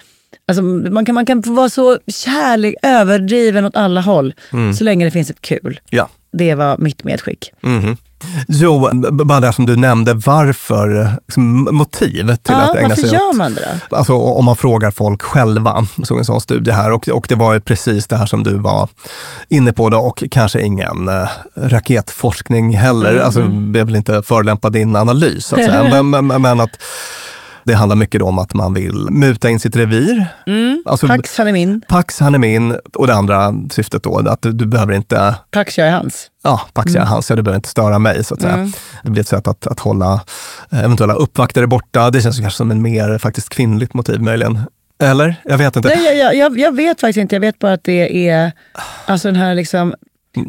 Alltså 0.51 0.63
man, 0.63 1.05
kan, 1.05 1.15
man 1.15 1.27
kan 1.27 1.43
vara 1.47 1.69
så 1.69 1.99
kärlek, 2.07 2.75
överdriven 2.83 3.65
åt 3.65 3.77
alla 3.77 4.01
håll, 4.01 4.35
Mm. 4.53 4.75
så 4.75 4.85
länge 4.85 5.05
det 5.05 5.11
finns 5.11 5.31
ett 5.31 5.41
kul. 5.41 5.81
Ja. 5.91 6.09
Det 6.33 6.55
var 6.55 6.79
mitt 6.79 7.05
medskick. 7.05 7.53
Mhm. 7.61 7.97
Jo, 8.49 8.91
bara 9.13 9.41
det 9.41 9.53
som 9.53 9.67
du 9.67 9.77
nämnde, 9.77 10.15
varför, 10.15 11.13
liksom, 11.27 11.69
motiv 11.73 12.13
till 12.27 12.39
Ja, 12.55 12.57
att 12.57 12.77
ägna 12.77 12.89
varför 12.89 13.03
sig 13.03 13.13
gör 13.13 13.29
åt 13.31 13.37
man 13.37 13.55
det 13.55 13.81
då? 13.91 13.97
Alltså 13.97 14.13
om 14.15 14.45
man 14.45 14.57
frågar 14.57 14.91
folk 14.91 15.23
själva, 15.23 15.87
såg 16.05 16.19
en 16.19 16.25
sån 16.25 16.41
studie 16.41 16.71
här 16.71 16.93
och, 16.93 17.09
och 17.09 17.27
det 17.29 17.35
var 17.35 17.55
ju 17.55 17.61
precis 17.61 18.07
det 18.07 18.17
här 18.17 18.27
som 18.27 18.43
du 18.43 18.59
var 18.59 18.89
inne 19.49 19.73
på 19.73 19.89
då, 19.91 19.99
och 19.99 20.23
kanske 20.31 20.63
ingen 20.63 21.09
eh, 21.09 21.29
raketforskning 21.57 22.77
heller. 22.77 23.13
Mm, 23.13 23.25
Alltså 23.25 23.41
mm. 23.41 23.75
jag 23.75 23.85
vill 23.85 23.97
inte 23.97 24.23
förolämpa 24.23 24.71
din 24.71 24.97
analys 24.97 25.47
så 25.47 25.57
att 25.57 25.65
säga. 25.65 26.03
men, 26.03 26.27
men, 26.27 26.43
men 26.43 26.61
att 26.61 26.79
det 27.65 27.75
handlar 27.75 27.97
mycket 27.97 28.23
om 28.23 28.39
att 28.39 28.55
man 28.55 28.75
vill 28.75 29.11
muta 29.11 29.51
in 29.51 29.61
sitt 29.61 29.77
revir. 29.77 30.27
Mm. 30.47 30.83
Alltså, 30.87 31.07
Pax, 31.07 31.39
han 31.39 31.49
är 31.49 31.53
min. 31.53 31.81
Pax, 31.89 32.21
han 32.21 32.35
är 32.35 32.39
min. 32.39 32.77
Och 32.95 33.07
det 33.07 33.15
andra 33.15 33.55
syftet 33.71 34.03
då, 34.03 34.19
att 34.29 34.43
du, 34.43 34.53
du 34.53 34.67
behöver 34.67 34.93
inte 34.93 35.35
Pax, 35.51 35.79
jag 35.79 35.89
är 35.89 35.93
hans. 35.93 36.27
Ja, 36.43 36.61
Pax 36.73 36.95
jag 36.95 37.03
är 37.03 37.07
hans, 37.07 37.31
ja, 37.31 37.37
du 37.37 37.43
behöver 37.43 37.57
inte 37.57 37.69
störa 37.69 37.99
mig 37.99 38.25
så 38.25 38.35
att 38.35 38.41
säga. 38.41 38.55
Mm. 38.55 38.73
Det 39.03 39.11
blir 39.11 39.21
ett 39.21 39.29
sätt 39.29 39.49
att, 39.49 39.67
att 39.67 39.81
hålla 39.81 40.21
eh, 40.73 40.85
eventuella 40.85 41.15
uppvaktare 41.15 41.67
borta. 41.67 42.11
Det 42.11 42.23
känns 42.23 42.41
kanske 42.41 42.57
som 42.57 42.71
en 42.71 42.83
mer 42.83 43.19
faktiskt 43.19 43.49
kvinnligt 43.49 43.95
motiv 43.95 44.21
möjligen. 44.23 44.59
Eller? 45.03 45.35
Jag 45.45 45.59
vet 45.59 45.77
inte. 45.77 45.89
Nej, 45.89 46.05
jag, 46.05 46.17
jag, 46.17 46.35
jag, 46.35 46.59
jag 46.59 46.77
vet 46.77 47.01
faktiskt 47.01 47.19
inte. 47.19 47.35
Jag 47.35 47.41
vet 47.41 47.59
bara 47.59 47.73
att 47.73 47.85
det 47.85 48.29
är 48.29 48.53
alltså 49.07 49.29
den 49.29 49.37
här 49.37 49.55
liksom, 49.55 49.95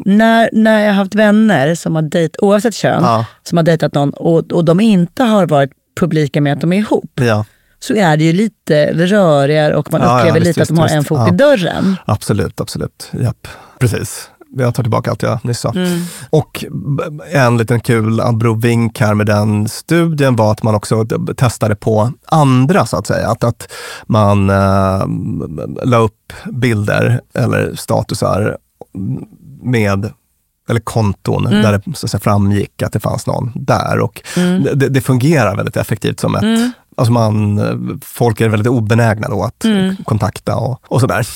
när, 0.04 0.50
när 0.52 0.80
jag 0.80 0.88
har 0.88 0.94
haft 0.94 1.14
vänner 1.14 1.74
som 1.74 1.94
har 1.94 2.02
dejt, 2.02 2.38
oavsett 2.42 2.74
kön, 2.74 3.02
Ja. 3.02 3.26
som 3.42 3.58
har 3.58 3.62
dejtat 3.64 3.94
någon 3.94 4.10
och, 4.10 4.52
och 4.52 4.64
de 4.64 4.80
inte 4.80 5.24
har 5.24 5.46
varit 5.46 5.70
publika 6.00 6.40
med 6.40 6.52
att 6.52 6.60
de 6.60 6.72
är 6.72 6.76
ihop, 6.78 7.10
Ja, 7.20 7.44
så 7.80 7.94
är 7.94 8.16
det 8.16 8.24
ju 8.24 8.32
lite 8.32 8.92
rörigare 8.92 9.76
och 9.76 9.92
man 9.92 10.00
Ja, 10.00 10.06
ja, 10.08 10.18
upplever 10.20 10.40
visst, 10.40 10.46
lite 10.48 10.60
visst, 10.60 10.70
att 10.70 10.76
de 10.76 10.80
har 10.82 10.88
en 10.88 11.04
fot 11.04 11.18
Ja. 11.18 11.28
i 11.28 11.36
dörren. 11.36 11.96
absolut, 12.04 12.60
absolut. 12.60 13.10
Japp, 13.20 13.48
precis. 13.80 14.30
jag 14.56 14.74
tar 14.74 14.82
tillbaka 14.82 15.10
allt 15.10 15.22
jag 15.22 15.44
nyss 15.44 15.58
sa. 15.60 15.74
Och 16.30 16.64
en 17.32 17.56
liten 17.58 17.80
kul 17.80 18.20
abrovink 18.20 19.00
här 19.00 19.14
med 19.14 19.26
den 19.26 19.68
studien 19.68 20.36
var 20.36 20.52
att 20.52 20.62
man 20.62 20.74
också 20.74 21.06
testade 21.36 21.76
på 21.76 22.12
andra, 22.26 22.86
så 22.86 22.96
att 22.96 23.06
säga. 23.06 23.28
Att, 23.28 23.44
att 23.44 23.72
man 24.06 24.50
äh, 24.50 25.06
la 25.84 25.96
upp 25.96 26.32
bilder 26.52 27.20
eller 27.34 27.74
statusar 27.74 28.56
med 29.62 30.10
eller 30.72 30.80
konton 30.80 31.46
Mm. 31.46 31.62
där 31.62 31.72
det 31.72 31.96
så 31.96 32.06
att 32.06 32.10
säga, 32.10 32.20
framgick 32.20 32.82
att 32.82 32.92
det 32.92 33.00
fanns 33.00 33.26
någon 33.26 33.52
där. 33.54 33.98
Och 33.98 34.22
Mm. 34.36 34.62
det, 34.62 34.88
det 34.88 35.00
fungerar 35.00 35.56
väldigt 35.56 35.76
effektivt 35.76 36.20
som 36.20 36.34
ett... 36.36 36.72
Alltså 36.96 37.12
man, 37.12 38.00
folk 38.04 38.40
är 38.40 38.48
väldigt 38.48 38.68
obenägna 38.68 39.28
då 39.28 39.42
att 39.42 39.64
Mm. 39.64 39.96
kontakta 40.04 40.56
och, 40.56 40.80
och 40.88 41.00
sådär. 41.00 41.26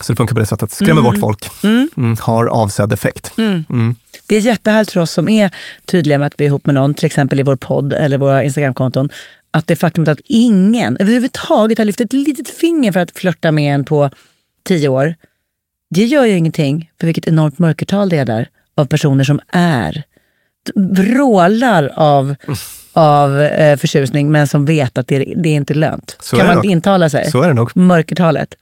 Så 0.00 0.12
det 0.12 0.16
funkar 0.16 0.34
på 0.34 0.40
det 0.40 0.46
sättet. 0.46 0.70
Skrämmer 0.72 1.02
bort 1.02 1.18
folk. 1.18 1.50
Mm, 1.64 2.16
har 2.20 2.46
avsedd 2.46 2.92
effekt. 2.92 3.32
Mm. 3.38 3.94
Det 4.26 4.36
är 4.36 4.40
jättehärligt 4.40 4.92
för 4.92 5.00
oss 5.00 5.10
som 5.10 5.28
är 5.28 5.50
tydliga 5.86 6.18
med 6.18 6.26
att 6.26 6.34
vi 6.36 6.44
är 6.44 6.48
ihop 6.48 6.66
med 6.66 6.74
någon, 6.74 6.94
till 6.94 7.06
exempel 7.06 7.40
i 7.40 7.42
vår 7.42 7.56
podd 7.56 7.92
eller 7.92 8.18
våra 8.18 8.44
Instagramkonton, 8.44 9.08
att 9.50 9.66
det 9.66 9.76
faktum 9.76 10.08
att 10.08 10.20
ingen 10.24 10.96
överhuvudtaget 10.96 11.78
har 11.78 11.84
lyft 11.84 12.00
ett 12.00 12.12
litet 12.12 12.48
finger 12.48 12.92
för 12.92 13.00
att 13.00 13.10
flörta 13.10 13.52
med 13.52 13.74
en 13.74 13.84
på 13.84 14.10
tio 14.68 14.88
år, 14.88 15.14
det 15.90 16.04
gör 16.04 16.24
ju 16.24 16.36
ingenting 16.36 16.90
för 17.00 17.06
vilket 17.06 17.28
enormt 17.28 17.58
mörkertal 17.58 18.08
det 18.08 18.16
är 18.18 18.24
där 18.24 18.48
av 18.74 18.84
personer 18.84 19.24
som 19.24 19.40
är, 19.52 20.02
vrålar 20.74 21.92
av, 21.96 22.34
av 22.92 23.40
eh, 23.40 23.76
förtjusning 23.76 24.32
men 24.32 24.46
som 24.48 24.64
vet 24.64 24.98
att 24.98 25.08
det, 25.08 25.18
det 25.18 25.48
är 25.48 25.54
inte 25.54 25.74
lönt. 25.74 26.16
Så 26.20 26.36
kan 26.36 26.46
man 26.46 26.56
nog. 26.56 26.66
intala 26.66 27.10
sig? 27.10 27.30
Så 27.30 27.42
är 27.42 27.48
det 27.48 27.54
nog. 27.54 27.76
Mörkertalet. 27.76 28.54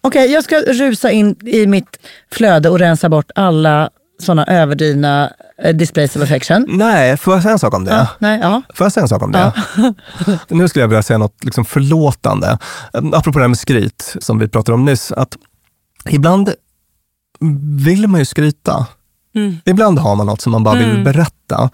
Okej, 0.00 0.32
jag 0.32 0.44
ska 0.44 0.56
rusa 0.56 1.10
in 1.10 1.36
i 1.48 1.66
mitt 1.66 1.98
flöde 2.32 2.68
och 2.68 2.78
rensa 2.78 3.08
bort 3.08 3.30
alla 3.34 3.90
såna 4.22 4.44
överdrivna 4.46 5.32
eh, 5.62 5.74
displays 5.74 6.16
of 6.16 6.22
affection. 6.22 6.66
Nej, 6.68 7.16
får 7.16 7.34
jag 7.34 7.42
säga 7.42 7.52
en 7.52 7.58
sak 7.58 7.74
om 7.74 7.84
det? 7.84 7.90
Ja, 7.90 8.08
nej, 8.18 8.40
ja. 8.42 8.62
Får 8.74 8.84
jag 8.84 8.92
säga 8.92 9.02
en 9.02 9.08
sak 9.08 9.22
om 9.22 9.32
det? 9.32 9.52
nu 10.48 10.68
skulle 10.68 10.82
jag 10.82 10.88
vilja 10.88 11.02
säga 11.02 11.18
något 11.18 11.44
liksom 11.44 11.64
förlåtande. 11.64 12.58
Apropå 12.92 13.38
det 13.38 13.44
här 13.44 13.48
med 13.48 13.58
skryt 13.58 14.16
som 14.20 14.38
vi 14.38 14.48
pratade 14.48 14.74
om 14.74 14.84
nyss. 14.84 15.12
Att 15.12 15.36
ibland 16.08 16.54
vill 17.84 18.08
man 18.08 18.20
ju 18.20 18.24
skryta. 18.24 18.86
Ibland 19.64 19.98
har 19.98 20.16
man 20.16 20.26
något 20.26 20.40
som 20.40 20.52
man 20.52 20.64
bara 20.64 20.78
vill 20.78 21.04
berätta. 21.04 21.70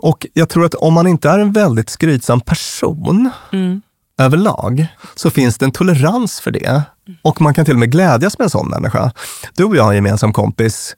Och 0.00 0.26
jag 0.32 0.48
tror 0.48 0.64
att 0.64 0.74
om 0.74 0.94
man 0.94 1.06
inte 1.06 1.30
är 1.30 1.38
en 1.38 1.52
väldigt 1.52 1.90
skrytsam 1.90 2.40
person 2.40 3.30
överlag, 4.18 4.86
så 5.14 5.30
finns 5.30 5.58
det 5.58 5.64
en 5.64 5.72
tolerans 5.72 6.40
för 6.40 6.50
det. 6.50 6.82
Och 7.22 7.40
man 7.40 7.54
kan 7.54 7.64
till 7.64 7.74
och 7.74 7.80
med 7.80 7.92
glädjas 7.92 8.38
med 8.38 8.44
en 8.44 8.50
sån 8.50 8.68
människa. 8.68 9.12
Du 9.54 9.64
och 9.64 9.76
jag 9.76 9.82
har 9.82 9.90
en 9.90 9.96
gemensam 9.96 10.32
kompis 10.32 10.96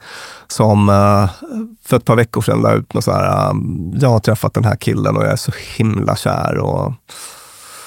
som 0.49 0.89
eh, 0.89 1.31
för 1.85 1.97
ett 1.97 2.05
par 2.05 2.16
veckor 2.16 2.43
sedan 2.43 2.62
la 2.62 2.72
ut 2.72 2.95
något 2.95 3.05
så 3.05 3.12
här, 3.12 3.51
eh, 3.51 3.55
jag 4.01 4.09
har 4.09 4.20
träffat 4.20 4.55
den 4.55 4.64
här 4.64 4.76
killen 4.76 5.16
och 5.16 5.22
jag 5.22 5.33
är 5.33 5.37
så 5.37 5.53
himla 5.76 6.16
kär. 6.16 6.59
Och, 6.59 6.93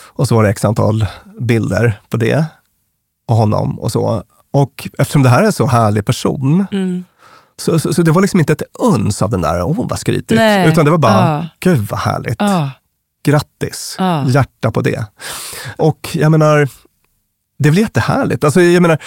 och 0.08 0.28
så 0.28 0.36
var 0.36 0.44
det 0.44 0.50
x 0.50 0.66
antal 0.66 1.06
bilder 1.39 2.00
på 2.10 2.18
det 2.18 2.46
och 3.28 3.36
honom 3.36 3.80
och 3.80 3.91
så. 3.91 4.24
Och 4.54 4.88
eftersom 4.97 5.24
det 5.24 5.30
här 5.30 5.41
är 5.41 5.45
en 5.45 5.51
så 5.54 5.66
härlig 5.68 6.06
person, 6.06 6.66
så, 7.58 7.80
så, 7.80 7.93
så 7.93 8.01
det 8.01 8.12
var 8.12 8.22
liksom 8.22 8.39
inte 8.39 8.54
ett 8.54 8.64
uns 8.80 9.22
av 9.22 9.30
den 9.30 9.41
där, 9.41 9.64
åh 9.64 9.88
vad 9.89 9.99
skrytigt. 9.99 10.32
Nej. 10.39 10.70
Utan 10.70 10.86
det 10.86 10.91
var 10.91 10.97
bara, 10.97 11.14
Ja. 11.41 11.47
gud 11.60 11.80
vad 11.89 11.99
härligt. 11.99 12.41
Ah, 12.41 12.70
Grattis! 13.26 13.95
Ja. 13.99 14.26
Hjärta 14.28 14.72
på 14.72 14.82
det. 14.82 15.06
Och 15.78 16.10
jag 16.14 16.32
menar, 16.32 16.68
det 17.60 17.70
är 17.70 17.72
väl 17.72 17.80
jättehärligt. 17.82 18.43
Alltså, 18.43 18.62
jag 18.62 18.82
menar, 18.82 18.97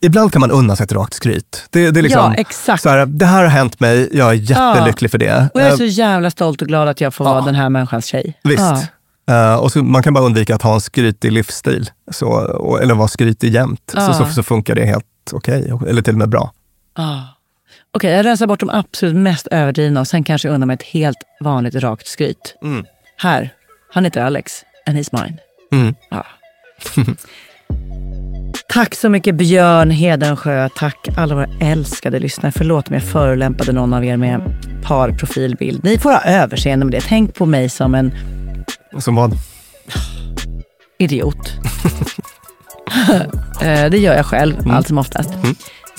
ibland 0.00 0.32
kan 0.32 0.40
man 0.40 0.50
unna 0.50 0.76
sig 0.76 0.84
ett 0.84 0.92
rakt 0.92 1.14
skryt. 1.14 1.66
Det, 1.70 1.90
det 1.90 2.00
är 2.00 2.02
liksom, 2.02 2.32
Ja, 2.32 2.34
exakt. 2.34 2.82
Så 2.82 2.88
här, 2.88 3.06
det 3.06 3.26
här 3.26 3.42
har 3.42 3.48
hänt 3.50 3.80
mig, 3.80 4.08
jag 4.12 4.28
är 4.30 4.34
jättelycklig 4.34 5.10
för 5.10 5.18
det. 5.18 5.48
och 5.54 5.60
jag 5.60 5.66
är 5.68 5.72
Eh, 5.72 5.76
så 5.76 5.84
jävla 5.84 6.30
stolt 6.30 6.62
och 6.62 6.68
glad 6.68 6.88
att 6.88 7.00
jag 7.00 7.14
får 7.14 7.24
vara 7.24 7.40
den 7.40 7.54
här 7.54 7.68
människans 7.68 8.06
tjej. 8.06 8.38
Visst. 8.44 8.62
Eh, 9.28 9.54
och 9.54 9.72
så, 9.72 9.82
man 9.82 10.02
kan 10.02 10.14
bara 10.14 10.24
undvika 10.24 10.54
att 10.54 10.62
ha 10.62 10.74
en 10.74 10.80
skrytig 10.80 11.32
livsstil. 11.32 11.90
Så, 12.10 12.28
och, 12.46 12.82
eller 12.82 12.94
vara 12.94 13.08
skrytig 13.08 13.54
jämt. 13.54 13.92
Ja. 13.94 14.06
Så, 14.06 14.12
så, 14.12 14.32
så 14.32 14.42
funkar 14.42 14.74
det 14.74 14.84
helt 14.84 15.06
okej. 15.32 15.72
eller 15.88 16.02
till 16.02 16.14
och 16.14 16.18
med 16.18 16.28
bra. 16.28 16.52
Ah. 16.94 17.20
Okej, 17.92 18.10
jag 18.10 18.24
rensar 18.24 18.46
bort 18.46 18.60
de 18.60 18.70
absolut 18.70 19.16
mest 19.16 19.46
överdrivna 19.46 20.00
och 20.00 20.08
sen 20.08 20.24
kanske 20.24 20.48
jag 20.48 20.54
undrar 20.54 20.66
mig 20.66 20.74
ett 20.74 20.82
helt 20.82 21.18
vanligt 21.40 21.74
rakt 21.74 22.06
skryt. 22.06 22.56
Mm. 22.62 22.84
Här, 23.16 23.54
han 23.92 24.04
heter 24.04 24.20
Alex 24.20 24.64
and 24.86 24.98
he's 24.98 25.22
mine. 25.22 25.38
Mm. 25.72 25.94
Ja. 26.10 26.26
Tack 28.68 28.94
så 28.94 29.08
mycket 29.08 29.34
Björn 29.34 29.90
Hedensjö. 29.90 30.68
Tack 30.68 31.08
alla 31.16 31.34
våra 31.34 31.46
älskade 31.60 32.18
lyssnare. 32.18 32.52
Förlåt 32.52 32.88
om 32.88 32.94
jag 32.94 33.02
förolämpade 33.02 33.72
någon 33.72 33.94
av 33.94 34.04
er 34.04 34.16
med 34.16 34.40
parprofilbild. 34.84 35.84
Ni 35.84 35.98
får 35.98 36.10
ha 36.10 36.22
överseende 36.22 36.84
med 36.86 36.92
det. 36.92 37.00
Tänk 37.00 37.34
på 37.34 37.46
mig 37.46 37.68
som 37.68 37.94
en 37.94 38.12
Som 38.98 39.14
vad? 39.14 39.36
idiot. 41.00 41.52
Eh, 43.62 43.90
det 43.90 43.98
gör 43.98 44.14
jag 44.14 44.26
själv 44.26 44.54
allt 44.70 44.88
som 44.88 44.98
oftast. 44.98 45.30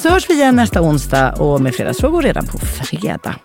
Så 0.01 0.09
hörs 0.09 0.29
vi 0.29 0.33
igen 0.33 0.55
nästa 0.55 0.81
onsdag 0.81 1.33
och 1.33 1.61
med 1.61 1.75
fredagsfrågor 1.75 2.21
redan 2.21 2.45
på 2.47 2.57
fredag. 2.57 3.35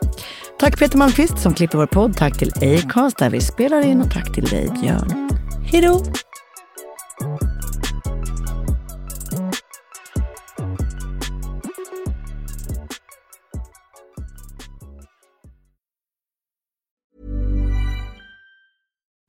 Tack 0.60 0.78
Peter 0.78 0.98
Malmqvist 0.98 1.38
som 1.38 1.54
klipper 1.54 1.78
vår 1.78 1.86
podd. 1.86 2.16
Tack 2.16 2.38
till 2.38 2.52
Acast 2.56 3.18
där 3.18 3.30
vi 3.30 3.40
spelar 3.40 3.86
in 3.86 4.00
och 4.00 4.10
tack 4.10 4.34
till 4.34 4.44
dig 4.44 4.70
Björn. 4.80 5.30
Hej 5.72 5.80
då! 5.82 6.02